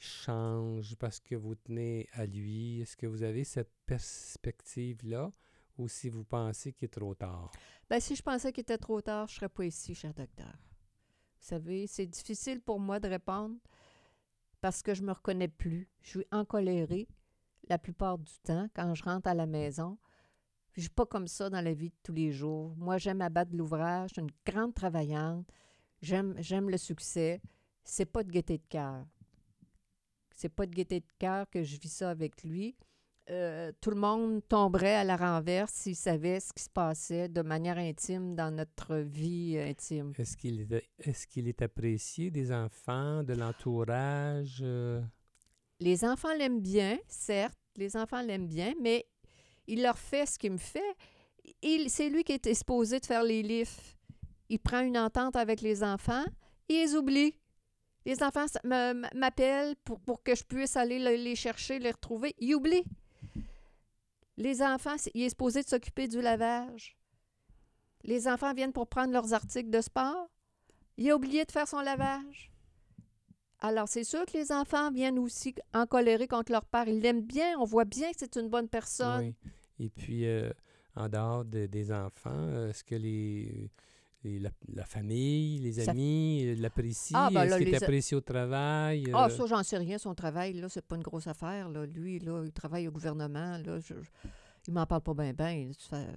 change 0.02 0.96
parce 0.96 1.20
que 1.20 1.34
vous 1.34 1.54
tenez 1.54 2.08
à 2.12 2.26
lui? 2.26 2.80
Est-ce 2.80 2.96
que 2.96 3.06
vous 3.06 3.22
avez 3.22 3.44
cette 3.44 3.72
perspective-là 3.86 5.30
ou 5.78 5.88
si 5.88 6.08
vous 6.08 6.24
pensez 6.24 6.72
qu'il 6.72 6.86
est 6.86 6.88
trop 6.88 7.14
tard? 7.14 7.50
Ben, 7.88 8.00
si 8.00 8.16
je 8.16 8.22
pensais 8.22 8.52
qu'il 8.52 8.62
était 8.62 8.78
trop 8.78 9.00
tard, 9.00 9.28
je 9.28 9.36
serais 9.36 9.48
pas 9.48 9.64
ici, 9.64 9.94
cher 9.94 10.12
docteur. 10.14 10.52
Vous 11.42 11.48
savez, 11.48 11.86
c'est 11.86 12.06
difficile 12.06 12.60
pour 12.60 12.78
moi 12.78 13.00
de 13.00 13.08
répondre 13.08 13.56
parce 14.60 14.82
que 14.82 14.94
je 14.94 15.02
me 15.02 15.12
reconnais 15.12 15.48
plus. 15.48 15.88
Je 16.02 16.10
suis 16.10 16.26
encolérée 16.30 17.08
la 17.68 17.78
plupart 17.78 18.18
du 18.18 18.32
temps 18.44 18.68
quand 18.74 18.94
je 18.94 19.02
rentre 19.02 19.28
à 19.28 19.34
la 19.34 19.46
maison. 19.46 19.98
Je 20.72 20.82
suis 20.82 20.90
pas 20.90 21.06
comme 21.06 21.28
ça 21.28 21.50
dans 21.50 21.60
la 21.60 21.74
vie 21.74 21.90
de 21.90 21.96
tous 22.02 22.12
les 22.12 22.32
jours. 22.32 22.74
Moi, 22.76 22.96
j'aime 22.98 23.20
abattre 23.20 23.54
l'ouvrage. 23.54 24.10
Je 24.10 24.14
suis 24.14 24.22
une 24.22 24.52
grande 24.52 24.74
travaillante. 24.74 25.46
J'aime, 26.00 26.34
j'aime 26.38 26.70
le 26.70 26.78
succès. 26.78 27.42
C'est 27.84 28.06
pas 28.06 28.22
de 28.22 28.30
gaieté 28.30 28.58
de 28.58 28.66
cœur. 28.68 29.04
C'est 30.36 30.48
pas 30.48 30.66
de 30.66 30.74
gaieté 30.74 31.00
de 31.00 31.06
cœur 31.18 31.48
que 31.50 31.62
je 31.62 31.76
vis 31.78 31.88
ça 31.92 32.10
avec 32.10 32.42
lui. 32.42 32.74
Euh, 33.30 33.70
tout 33.80 33.90
le 33.90 33.96
monde 33.96 34.42
tomberait 34.48 34.96
à 34.96 35.04
la 35.04 35.16
renverse 35.16 35.72
s'il 35.72 35.94
savait 35.94 36.40
ce 36.40 36.52
qui 36.52 36.64
se 36.64 36.68
passait 36.68 37.28
de 37.28 37.42
manière 37.42 37.78
intime 37.78 38.34
dans 38.34 38.50
notre 38.50 38.96
vie 38.96 39.56
intime. 39.58 40.12
Est-ce 40.18 40.36
qu'il 40.36 41.48
est, 41.48 41.62
apprécié 41.62 42.32
des 42.32 42.50
enfants, 42.52 43.22
de 43.22 43.34
l'entourage? 43.34 44.60
euh? 44.62 45.00
Les 45.78 46.04
enfants 46.04 46.34
l'aiment 46.36 46.60
bien, 46.60 46.98
certes, 47.06 47.58
les 47.76 47.96
enfants 47.96 48.22
l'aiment 48.22 48.48
bien, 48.48 48.74
mais 48.80 49.06
il 49.68 49.82
leur 49.82 49.98
fait 49.98 50.26
ce 50.26 50.38
qu'il 50.38 50.52
me 50.52 50.58
fait. 50.58 50.96
Il, 51.62 51.90
c'est 51.90 52.08
lui 52.08 52.24
qui 52.24 52.32
est 52.32 52.46
exposé 52.46 52.98
de 52.98 53.06
faire 53.06 53.22
les 53.22 53.42
livres. 53.42 53.70
Il 54.48 54.58
prend 54.58 54.80
une 54.80 54.98
entente 54.98 55.36
avec 55.36 55.60
les 55.60 55.82
enfants, 55.84 56.24
il 56.68 56.76
les 56.76 56.94
oublie. 56.94 57.36
Les 58.04 58.22
enfants 58.22 58.46
m'appellent 59.14 59.76
pour, 59.84 60.00
pour 60.00 60.22
que 60.22 60.34
je 60.34 60.42
puisse 60.44 60.76
aller 60.76 60.98
le- 60.98 61.22
les 61.22 61.36
chercher, 61.36 61.78
les 61.78 61.90
retrouver. 61.92 62.34
Il 62.38 62.54
oublie. 62.54 62.84
Les 64.36 64.62
enfants, 64.62 64.96
c'est- 64.98 65.10
il 65.14 65.22
est 65.22 65.28
supposé 65.30 65.62
de 65.62 65.68
s'occuper 65.68 66.08
du 66.08 66.20
lavage. 66.20 66.96
Les 68.04 68.26
enfants 68.26 68.52
viennent 68.54 68.72
pour 68.72 68.88
prendre 68.88 69.12
leurs 69.12 69.32
articles 69.34 69.70
de 69.70 69.80
sport. 69.80 70.28
Il 70.96 71.08
a 71.10 71.14
oublié 71.16 71.44
de 71.44 71.52
faire 71.52 71.68
son 71.68 71.80
lavage. 71.80 72.50
Alors, 73.60 73.88
c'est 73.88 74.02
sûr 74.04 74.26
que 74.26 74.32
les 74.36 74.50
enfants 74.50 74.90
viennent 74.90 75.18
aussi 75.20 75.54
en 75.72 75.86
colère 75.86 76.18
contre 76.28 76.50
leur 76.50 76.64
père. 76.64 76.88
Ils 76.88 77.00
l'aiment 77.00 77.22
bien, 77.22 77.56
on 77.60 77.64
voit 77.64 77.84
bien 77.84 78.10
que 78.10 78.16
c'est 78.18 78.34
une 78.36 78.48
bonne 78.48 78.68
personne. 78.68 79.20
Oui. 79.26 79.34
Et 79.86 79.88
puis, 79.88 80.26
euh, 80.26 80.50
en 80.96 81.08
dehors 81.08 81.44
de- 81.44 81.66
des 81.66 81.92
enfants, 81.92 82.30
euh, 82.34 82.70
est-ce 82.70 82.82
que 82.82 82.96
les, 82.96 83.70
les- 84.24 84.38
la, 84.38 84.50
la 84.68 84.84
famille, 84.84 85.58
les 85.58 85.72
Ça- 85.84 85.90
amis 85.90 86.44
euh, 86.46 86.54
l'apprécient? 86.56 87.18
Ah, 87.18 87.30
ben 87.32 87.42
est-ce 87.44 87.58
qu'il 87.58 87.68
est 87.68 87.82
apprécié 87.82 88.16
au 88.16 88.20
travail? 88.20 89.10
Ah, 89.12 89.26
euh, 89.26 89.28
ça, 89.28 89.46
j'en 89.46 89.62
sais 89.62 89.76
rien. 89.78 89.98
Son 89.98 90.14
travail, 90.14 90.52
là, 90.54 90.68
c'est 90.68 90.84
pas 90.84 90.96
une 90.96 91.02
grosse 91.02 91.26
affaire. 91.26 91.68
Là. 91.68 91.86
Lui, 91.86 92.18
là, 92.18 92.42
il 92.44 92.52
travaille 92.52 92.88
au 92.88 92.92
gouvernement. 92.92 93.58
Là, 93.58 93.78
je, 93.80 93.94
il 94.68 94.72
m'en 94.74 94.86
parle 94.86 95.02
pas 95.02 95.14
bien, 95.14 95.32
bien. 95.32 95.70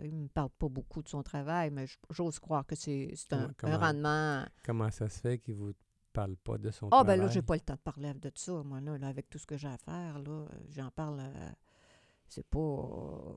Il, 0.03 0.11
me 0.13 0.27
parle 0.27 0.49
pas 0.57 0.69
beaucoup 0.69 1.01
de 1.01 1.09
son 1.09 1.23
travail, 1.23 1.71
mais 1.71 1.85
j'ose 2.11 2.39
croire 2.39 2.65
que 2.65 2.75
c'est 2.75 3.11
un, 3.31 3.49
un 3.63 3.77
rendement. 3.77 4.45
Comment 4.63 4.91
ça 4.91 5.09
se 5.09 5.19
fait 5.19 5.39
qu'il 5.39 5.55
vous 5.55 5.73
parle 6.13 6.35
pas 6.37 6.57
de 6.57 6.69
son 6.71 6.87
Ah, 6.87 6.89
travail? 7.03 7.17
ben 7.17 7.25
là, 7.25 7.31
j'ai 7.31 7.41
pas 7.41 7.55
le 7.55 7.61
temps 7.61 7.73
de 7.73 7.79
parler 7.79 8.13
de 8.13 8.31
ça. 8.35 8.61
Moi, 8.63 8.81
là, 8.81 8.97
là, 8.97 9.07
avec 9.07 9.29
tout 9.29 9.39
ce 9.39 9.45
que 9.47 9.57
j'ai 9.57 9.67
à 9.67 9.77
faire, 9.77 10.19
là, 10.19 10.45
j'en 10.69 10.91
parle. 10.91 11.19
euh, 11.21 11.49
c'est 12.27 12.45
pas. 12.45 12.59
euh, 12.59 13.33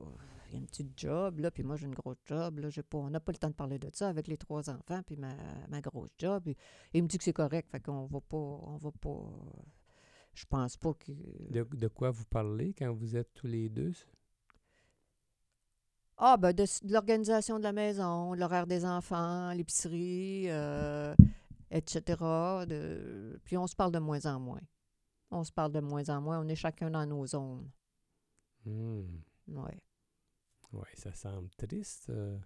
Il 0.49 0.53
y 0.53 0.55
a 0.55 0.59
une 0.59 0.65
petite 0.65 0.99
job, 0.99 1.39
là, 1.39 1.51
puis 1.51 1.61
moi, 1.61 1.75
j'ai 1.75 1.85
une 1.85 1.93
grosse 1.93 2.17
job. 2.25 2.57
Là, 2.57 2.69
j'ai 2.69 2.81
pas, 2.81 2.97
on 2.97 3.09
n'a 3.09 3.19
pas 3.19 3.31
le 3.31 3.37
temps 3.37 3.49
de 3.49 3.53
parler 3.53 3.77
de 3.77 3.89
ça 3.93 4.09
avec 4.09 4.27
les 4.27 4.37
trois 4.37 4.69
enfants, 4.69 5.01
puis 5.05 5.15
ma, 5.15 5.35
ma 5.69 5.79
grosse 5.79 6.09
job. 6.17 6.47
Et, 6.47 6.57
il 6.93 7.03
me 7.03 7.07
dit 7.07 7.19
que 7.19 7.23
c'est 7.23 7.33
correct, 7.33 7.69
fait 7.69 7.79
qu'on 7.79 8.07
va 8.07 8.19
pas. 8.19 8.37
On 8.37 8.77
va 8.77 8.91
pas. 8.91 9.23
Je 10.33 10.45
pense 10.45 10.75
pas 10.77 10.93
que. 10.93 11.11
De, 11.51 11.63
de 11.63 11.87
quoi 11.87 12.09
vous 12.09 12.25
parlez 12.25 12.73
quand 12.73 12.91
vous 12.93 13.15
êtes 13.15 13.33
tous 13.35 13.47
les 13.47 13.69
deux? 13.69 13.93
Ah, 16.17 16.35
ben 16.35 16.51
de, 16.51 16.63
de 16.63 16.91
l'organisation 16.91 17.59
de 17.59 17.63
la 17.63 17.71
maison, 17.71 18.33
l'horaire 18.33 18.67
des 18.67 18.83
enfants, 18.85 19.53
l'épicerie, 19.53 20.49
euh, 20.49 21.15
etc. 21.71 22.01
De, 22.67 23.39
puis 23.45 23.55
on 23.55 23.67
se 23.67 23.75
parle 23.75 23.93
de 23.93 23.99
moins 23.99 24.25
en 24.25 24.39
moins. 24.39 24.61
On 25.31 25.43
se 25.43 25.51
parle 25.51 25.71
de 25.71 25.79
moins 25.79 26.09
en 26.09 26.21
moins. 26.21 26.39
On 26.41 26.47
est 26.47 26.55
chacun 26.55 26.89
dans 26.89 27.05
nos 27.05 27.25
zones. 27.25 27.69
Hmm. 28.65 29.03
Ouais. 29.47 29.77
Oui, 30.73 30.87
ça 30.93 31.13
semble 31.13 31.49
triste, 31.57 32.09
euh, 32.09 32.37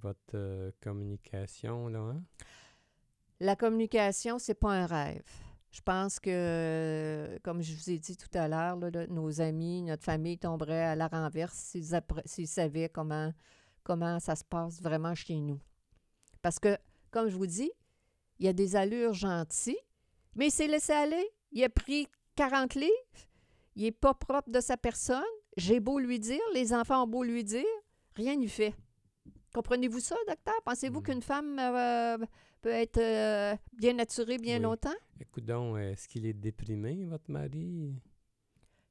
votre 0.00 0.34
euh, 0.34 0.70
communication, 0.80 1.88
là, 1.88 1.98
hein? 1.98 2.22
La 3.40 3.56
communication, 3.56 4.38
c'est 4.38 4.54
pas 4.54 4.72
un 4.72 4.86
rêve. 4.86 5.24
Je 5.70 5.80
pense 5.80 6.20
que, 6.20 7.38
comme 7.42 7.62
je 7.62 7.74
vous 7.74 7.90
ai 7.90 7.98
dit 7.98 8.16
tout 8.16 8.28
à 8.34 8.48
l'heure, 8.48 8.76
nos 9.08 9.40
amis, 9.40 9.82
notre 9.82 10.02
famille 10.02 10.36
tomberait 10.36 10.84
à 10.84 10.96
la 10.96 11.08
renverse 11.08 11.76
s'ils 12.24 12.48
savaient 12.48 12.88
comment, 12.88 13.32
comment 13.82 14.18
ça 14.18 14.36
se 14.36 14.44
passe 14.44 14.82
vraiment 14.82 15.14
chez 15.14 15.36
nous. 15.36 15.60
Parce 16.42 16.58
que, 16.58 16.76
comme 17.10 17.28
je 17.28 17.36
vous 17.36 17.46
dis, 17.46 17.70
il 18.38 18.46
y 18.46 18.48
a 18.48 18.52
des 18.52 18.76
allures 18.76 19.14
gentilles, 19.14 19.78
mais 20.34 20.48
il 20.48 20.50
s'est 20.50 20.66
laissé 20.66 20.92
aller. 20.92 21.30
Il 21.52 21.62
a 21.62 21.68
pris 21.68 22.08
40 22.36 22.74
livres. 22.74 22.90
Il 23.76 23.84
n'est 23.84 23.92
pas 23.92 24.14
propre 24.14 24.50
de 24.50 24.60
sa 24.60 24.76
personne. 24.76 25.22
J'ai 25.60 25.78
beau 25.78 25.98
lui 25.98 26.18
dire, 26.18 26.40
les 26.54 26.72
enfants 26.72 27.04
ont 27.04 27.06
beau 27.06 27.22
lui 27.22 27.44
dire, 27.44 27.64
rien 28.16 28.34
n'y 28.34 28.48
fait. 28.48 28.74
Comprenez-vous 29.54 30.00
ça, 30.00 30.16
docteur? 30.26 30.54
Pensez-vous 30.64 31.00
Mm. 31.00 31.02
qu'une 31.02 31.22
femme 31.22 31.58
euh, 31.58 32.16
peut 32.62 32.70
être 32.70 32.98
euh, 32.98 33.54
bien 33.74 33.92
naturée 33.92 34.38
bien 34.38 34.56
Oui. 34.56 34.62
longtemps? 34.62 34.94
Écoute 35.20 35.44
donc, 35.44 35.76
est-ce 35.78 36.08
qu'il 36.08 36.24
est 36.24 36.32
déprimé, 36.32 37.04
votre 37.04 37.30
mari? 37.30 37.94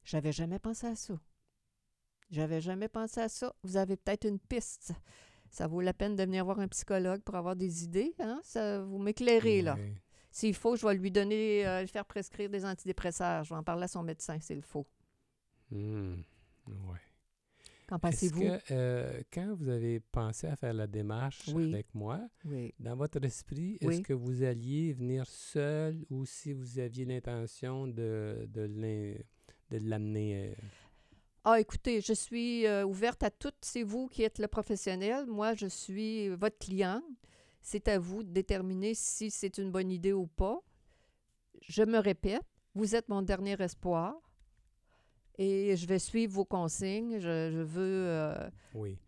J'avais 0.03 0.31
jamais 0.31 0.59
pensé 0.59 0.85
à 0.87 0.95
ça. 0.95 1.15
J'avais 2.29 2.61
jamais 2.61 2.87
pensé 2.87 3.19
à 3.21 3.29
ça. 3.29 3.55
Vous 3.63 3.75
avez 3.77 3.95
peut-être 3.97 4.25
une 4.27 4.37
piste. 4.39 4.91
Ça 5.49 5.65
vaut 5.65 5.81
la 5.81 5.93
peine 5.93 6.15
de 6.15 6.23
venir 6.23 6.45
voir 6.45 6.59
un 6.59 6.67
psychologue 6.67 7.21
pour 7.23 7.33
avoir 7.35 7.55
des 7.55 7.83
idées. 7.83 8.13
Hein? 8.19 8.39
Ça, 8.43 8.83
vous 8.83 8.99
m'éclairez, 8.99 9.63
là. 9.63 9.75
Oui. 9.79 9.95
S'il 10.29 10.53
faut, 10.53 10.75
je 10.75 10.85
vais 10.85 10.93
lui 10.93 11.09
donner, 11.09 11.65
euh, 11.67 11.81
lui 11.81 11.87
faire 11.87 12.05
prescrire 12.05 12.47
des 12.51 12.63
antidépresseurs. 12.63 13.43
Je 13.43 13.49
vais 13.49 13.55
en 13.59 13.63
parler 13.63 13.85
à 13.85 13.87
son 13.87 14.03
médecin 14.03 14.39
s'il 14.39 14.61
faut. 14.61 14.85
Hmm. 15.71 16.17
Qu'en 17.89 17.99
pensez-vous? 17.99 18.41
que 18.41 18.59
euh, 18.71 19.21
quand 19.33 19.53
vous 19.55 19.67
avez 19.69 19.99
pensé 19.99 20.47
à 20.47 20.55
faire 20.55 20.73
la 20.73 20.87
démarche 20.87 21.49
Oui. 21.53 21.73
avec 21.73 21.87
moi, 21.95 22.21
Oui. 22.45 22.73
dans 22.79 22.95
votre 22.95 23.23
esprit, 23.25 23.77
est-ce 23.81 23.87
Oui. 23.87 24.01
que 24.03 24.13
vous 24.13 24.43
alliez 24.43 24.93
venir 24.93 25.25
seul 25.27 26.05
ou 26.09 26.25
si 26.25 26.53
vous 26.53 26.77
aviez 26.79 27.05
l'intention 27.05 27.87
de, 27.87 28.47
de 28.53 29.77
l'amener? 29.77 30.49
euh, 30.51 30.55
Ah, 31.45 31.59
écoutez, 31.59 32.01
je 32.01 32.13
suis 32.13 32.67
euh, 32.67 32.85
ouverte 32.85 33.23
à 33.23 33.31
toutes. 33.31 33.55
C'est 33.61 33.83
vous 33.83 34.07
qui 34.07 34.23
êtes 34.23 34.37
le 34.39 34.47
professionnel. 34.47 35.25
Moi, 35.25 35.55
je 35.55 35.67
suis 35.67 36.29
votre 36.29 36.57
cliente. 36.59 37.03
C'est 37.61 37.87
à 37.87 37.97
vous 37.99 38.23
de 38.23 38.29
déterminer 38.31 38.93
si 38.93 39.31
c'est 39.31 39.57
une 39.57 39.71
bonne 39.71 39.91
idée 39.91 40.13
ou 40.13 40.27
pas. 40.27 40.61
Je 41.61 41.83
me 41.83 41.97
répète, 41.97 42.41
vous 42.75 42.95
êtes 42.95 43.09
mon 43.09 43.21
dernier 43.21 43.55
espoir 43.61 44.15
et 45.39 45.75
je 45.75 45.87
vais 45.87 45.97
suivre 45.99 46.33
vos 46.33 46.45
consignes. 46.45 47.19
Je, 47.19 47.49
je 47.51 47.61
veux. 47.61 48.05
euh, 48.07 48.49
Oui. 48.75 48.99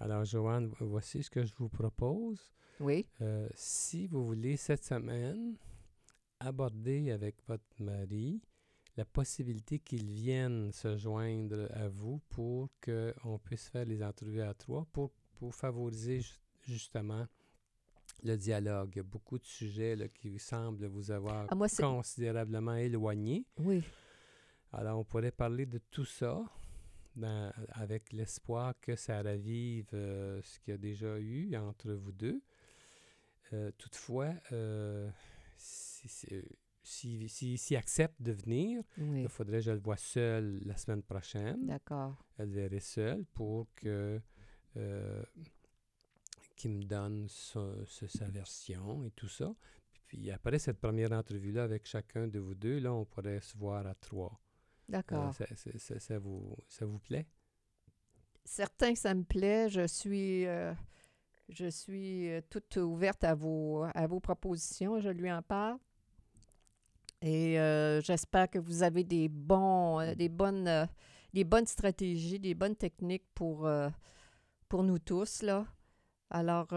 Alors, 0.00 0.24
Joanne, 0.24 0.66
vo- 0.66 0.86
voici 0.88 1.22
ce 1.22 1.30
que 1.30 1.44
je 1.44 1.54
vous 1.54 1.68
propose. 1.68 2.40
oui, 2.80 3.06
Euh, 3.20 3.48
si 3.54 4.08
vous 4.08 4.26
voulez 4.26 4.56
cette 4.56 4.82
semaine 4.84 5.54
aborder 6.40 7.10
avec 7.12 7.36
votre 7.46 7.64
mari 7.80 8.40
la 8.96 9.04
possibilité 9.04 9.78
qu'il 9.78 10.04
vienne 10.10 10.70
se 10.72 10.96
joindre 10.96 11.68
à 11.74 11.88
vous 11.88 12.20
pour 12.28 12.68
qu'on 12.84 13.38
puisse 13.38 13.68
faire 13.68 13.84
les 13.84 14.02
entrevues 14.02 14.42
à 14.42 14.54
trois 14.54 14.84
pour, 14.92 15.10
pour 15.38 15.54
favoriser 15.54 16.20
ju- 16.20 16.38
justement 16.62 17.26
le 18.22 18.36
dialogue. 18.36 18.90
Il 18.94 18.98
y 18.98 19.00
a 19.00 19.04
beaucoup 19.04 19.38
de 19.38 19.44
sujets 19.44 19.96
là, 19.96 20.08
qui 20.08 20.38
semblent 20.38 20.86
vous 20.86 21.10
avoir 21.10 21.46
Ah, 21.50 21.54
moi, 21.54 21.66
considérablement 21.68 22.74
éloignés. 22.76 23.44
oui. 23.58 23.82
Alors, 24.76 24.98
on 24.98 25.04
pourrait 25.04 25.30
parler 25.30 25.66
de 25.66 25.78
tout 25.90 26.04
ça 26.04 26.42
dans- 27.16 27.52
avec 27.70 28.12
l'espoir 28.12 28.74
que 28.80 28.96
ça 28.96 29.22
ravive 29.22 29.88
euh, 29.94 30.40
ce 30.42 30.58
qu'il 30.60 30.72
y 30.72 30.74
a 30.74 30.78
déjà 30.78 31.18
eu 31.18 31.54
entre 31.56 31.92
vous 31.92 32.12
deux. 32.12 32.42
Euh, 33.52 33.70
toutefois, 33.78 34.32
euh, 34.52 35.08
si, 35.56 36.08
si, 36.08 36.26
si- 36.82 37.28
si- 37.28 37.58
s'il 37.58 37.76
accepte 37.76 38.20
de 38.20 38.32
venir, 38.32 38.82
Oui. 38.98 39.22
il 39.22 39.28
faudrait 39.28 39.58
que 39.58 39.64
je 39.64 39.70
le 39.70 39.78
voie 39.78 39.96
seul 39.96 40.60
la 40.64 40.76
semaine 40.76 41.02
prochaine. 41.02 41.66
D'accord. 41.66 42.16
Elle 42.38 42.50
verrait 42.50 42.80
seul 42.80 43.24
pour 43.26 43.66
que 43.76 44.20
euh, 44.76 45.22
qu'il 46.56 46.72
me 46.72 46.82
donne 46.82 47.28
sa- 47.28 47.84
sa 48.08 48.24
version 48.26 49.04
et 49.04 49.10
tout 49.12 49.28
ça. 49.28 49.54
Puis 50.08 50.30
après 50.32 50.58
cette 50.58 50.80
première 50.80 51.12
entrevue-là 51.12 51.62
avec 51.64 51.86
chacun 51.86 52.26
de 52.26 52.40
vous 52.40 52.54
deux, 52.56 52.80
là, 52.80 52.92
on 52.92 53.04
pourrait 53.04 53.40
se 53.40 53.56
voir 53.56 53.86
à 53.86 53.94
trois. 53.94 54.40
Euh, 54.88 54.92
D'accord. 54.92 55.34
ça, 55.34 55.46
ça- 55.98 56.18
vous, 56.18 56.56
ça 56.68 56.84
vous 56.84 56.98
plaît? 56.98 57.26
Certain 58.44 58.92
que 58.92 58.98
ça 58.98 59.14
me 59.14 59.22
plaît. 59.24 59.68
Je 59.70 59.86
suis, 59.86 60.46
euh, 60.46 60.74
je 61.48 61.68
suis 61.68 62.28
euh, 62.30 62.40
toute 62.50 62.76
ouverte 62.76 63.24
à 63.24 63.34
vos, 63.34 63.84
à 63.94 64.06
vos 64.06 64.20
propositions. 64.20 65.00
Je 65.00 65.08
lui 65.08 65.32
en 65.32 65.42
parle. 65.42 65.78
Et 67.22 67.58
euh, 67.58 68.02
j'espère 68.02 68.50
que 68.50 68.58
vous 68.58 68.82
avez 68.82 69.02
des, 69.02 69.28
bons, 69.28 70.00
euh, 70.00 70.14
des, 70.14 70.28
bonnes, 70.28 70.68
euh, 70.68 70.84
des 71.32 71.44
bonnes 71.44 71.66
stratégies, 71.66 72.38
des 72.38 72.54
bonnes 72.54 72.76
techniques 72.76 73.24
pour, 73.34 73.68
pour 74.68 74.82
nous 74.82 74.98
tous. 74.98 75.40
Là. 75.42 75.66
Alors, 76.28 76.68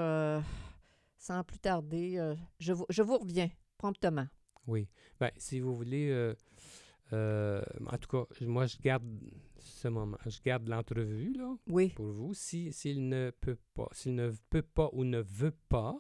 sans 1.18 1.44
plus 1.44 1.60
tarder, 1.60 2.36
je, 2.60 2.72
vous, 2.72 2.86
je 2.90 3.02
vous 3.02 3.18
reviens 3.18 3.50
promptement. 3.78 4.28
Oui. 4.68 4.88
Ben, 5.20 5.32
si 5.38 5.60
vous 5.60 5.76
voulez, 5.76 6.34
euh, 7.14 7.62
en 7.86 7.98
tout 7.98 8.10
cas, 8.10 8.46
moi, 8.46 8.66
je 8.66 8.78
garde 8.78 9.04
ce 9.60 9.88
moment, 9.88 10.18
je 10.26 10.40
garde 10.42 10.68
l'entrevue, 10.68 11.34
là, 11.34 11.56
Oui, 11.68 11.90
pour 11.90 12.08
vous. 12.08 12.34
Si, 12.34 12.72
s'il 12.74 13.08
ne 13.08 13.32
peut 13.32 13.58
pas, 13.74 13.88
s'il 13.92 14.16
ne 14.16 14.32
peut 14.50 14.62
pas 14.62 14.90
ou 14.94 15.04
ne 15.04 15.20
veut 15.20 15.56
pas, 15.70 16.00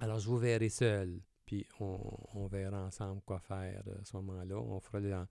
alors 0.00 0.18
je 0.18 0.28
vous 0.28 0.38
verrai 0.38 0.68
seul. 0.68 1.20
Puis 1.46 1.66
on, 1.80 1.98
on 2.34 2.46
verra 2.46 2.84
ensemble 2.84 3.20
quoi 3.22 3.40
faire 3.40 3.82
à 4.00 4.04
ce 4.04 4.16
moment-là. 4.16 4.56
On 4.58 4.78
fera 4.80 5.00
les, 5.00 5.12
en- 5.12 5.26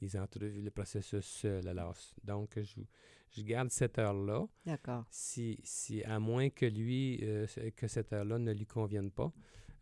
les 0.00 0.16
entrevues, 0.16 0.62
le 0.62 0.70
processus 0.70 1.24
seul. 1.24 1.66
Alors, 1.66 1.96
donc, 2.22 2.58
je, 2.60 2.80
je 3.30 3.42
garde 3.42 3.70
cette 3.70 3.98
heure-là. 3.98 4.46
d'accord. 4.64 5.04
Si, 5.10 5.58
si, 5.64 6.02
à 6.04 6.18
moins 6.20 6.48
que 6.50 6.64
lui, 6.66 7.18
euh, 7.22 7.46
que 7.76 7.88
cette 7.88 8.12
heure-là 8.12 8.38
ne 8.38 8.52
lui 8.52 8.66
convienne 8.66 9.10
pas, 9.10 9.32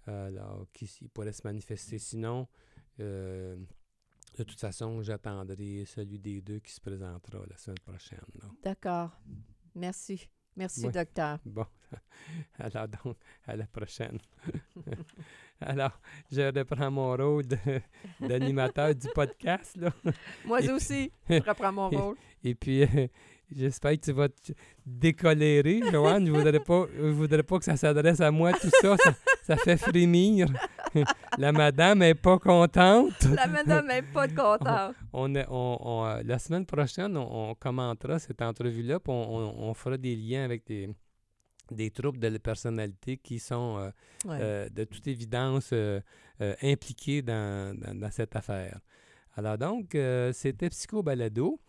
alors 0.07 0.67
qu'il 0.73 1.09
pourrait 1.11 1.33
se 1.33 1.43
manifester. 1.45 1.99
Sinon, 1.99 2.47
euh, 3.01 3.57
de 4.37 4.43
toute 4.45 4.61
façon, 4.61 5.03
j'attendrai 5.03 5.85
celui 5.87 6.19
des 6.19 6.41
deux 6.41 6.59
qui 6.61 6.73
se 6.73 6.81
présentera 6.81 7.39
la 7.49 7.57
semaine 7.57 7.79
prochaine. 7.85 8.21
D'accord. 8.63 9.11
Merci. 9.75 10.29
Merci, 10.57 10.87
Oui. 10.87 10.93
docteur. 10.93 11.39
Bon, 11.45 11.67
alors 12.59 12.89
donc, 12.89 13.17
à 13.47 13.57
la 13.57 13.67
prochaine. 13.67 14.19
alors, 15.61 16.01
je 16.31 16.41
reprends 16.59 16.91
mon 16.91 17.15
rôle 17.15 17.45
d'animateur 18.21 18.95
du 18.95 19.09
podcast, 19.15 19.77
là. 19.77 19.93
Moi 20.47 20.61
Et 20.61 20.65
puis- 20.65 20.73
aussi, 20.73 21.13
je 21.29 21.35
reprends 21.49 21.73
mon 21.73 21.91
rôle. 21.91 22.17
Et 22.43 22.55
puis, 22.55 22.83
euh, 22.85 23.07
J'espère 23.55 23.93
que 23.93 24.05
tu 24.05 24.13
vas 24.13 24.29
te 24.29 24.53
décolérer, 24.85 25.81
Joanne. 25.93 26.27
Je 26.27 26.33
voudrais 26.33 26.59
pas, 26.59 26.87
je 26.97 27.07
voudrais 27.07 27.43
pas 27.45 27.59
que 27.59 27.65
ça 27.65 27.77
s'adresse 27.77 28.21
à 28.21 28.31
moi, 28.31 28.53
tout 28.53 28.71
ça. 28.81 28.97
Ça, 29.45 29.57
fait 29.57 29.77
frémir. 29.77 30.49
la 31.39 31.53
madame 31.53 32.03
est 32.03 32.17
pas 32.17 32.39
contente. 32.39 33.25
La 33.25 33.47
madame 33.47 33.89
est 33.91 34.03
pas 34.03 34.27
contente. 34.27 34.97
On, 35.13 35.33
on, 35.49 36.05
euh, 36.07 36.23
la 36.25 36.39
semaine 36.39 36.67
prochaine, 36.67 37.17
on, 37.17 37.55
commentera 37.55 38.19
cette 38.19 38.43
entrevue-là, 38.43 38.99
puis 38.99 39.13
on, 39.13 39.73
fera 39.75 39.97
des 39.97 40.17
liens 40.17 40.45
avec 40.45 40.67
des, 40.67 40.89
des 41.71 41.91
troubles 41.91 42.19
de 42.19 42.29
la 42.29 42.39
personnalité 42.39 43.17
qui 43.17 43.39
sont 43.39 43.79
euh, 43.79 43.91
euh, 44.29 44.69
de 44.69 44.85
toute 44.85 45.07
évidence 45.07 45.73
impliqués 46.63 47.23
dans, 47.23 47.79
dans, 47.79 48.11
cette 48.11 48.35
affaire. 48.35 48.81
Alors 49.37 49.57
donc, 49.57 49.97
c'était 50.33 50.69
Psycho 50.69 51.03
Balado 51.03 51.61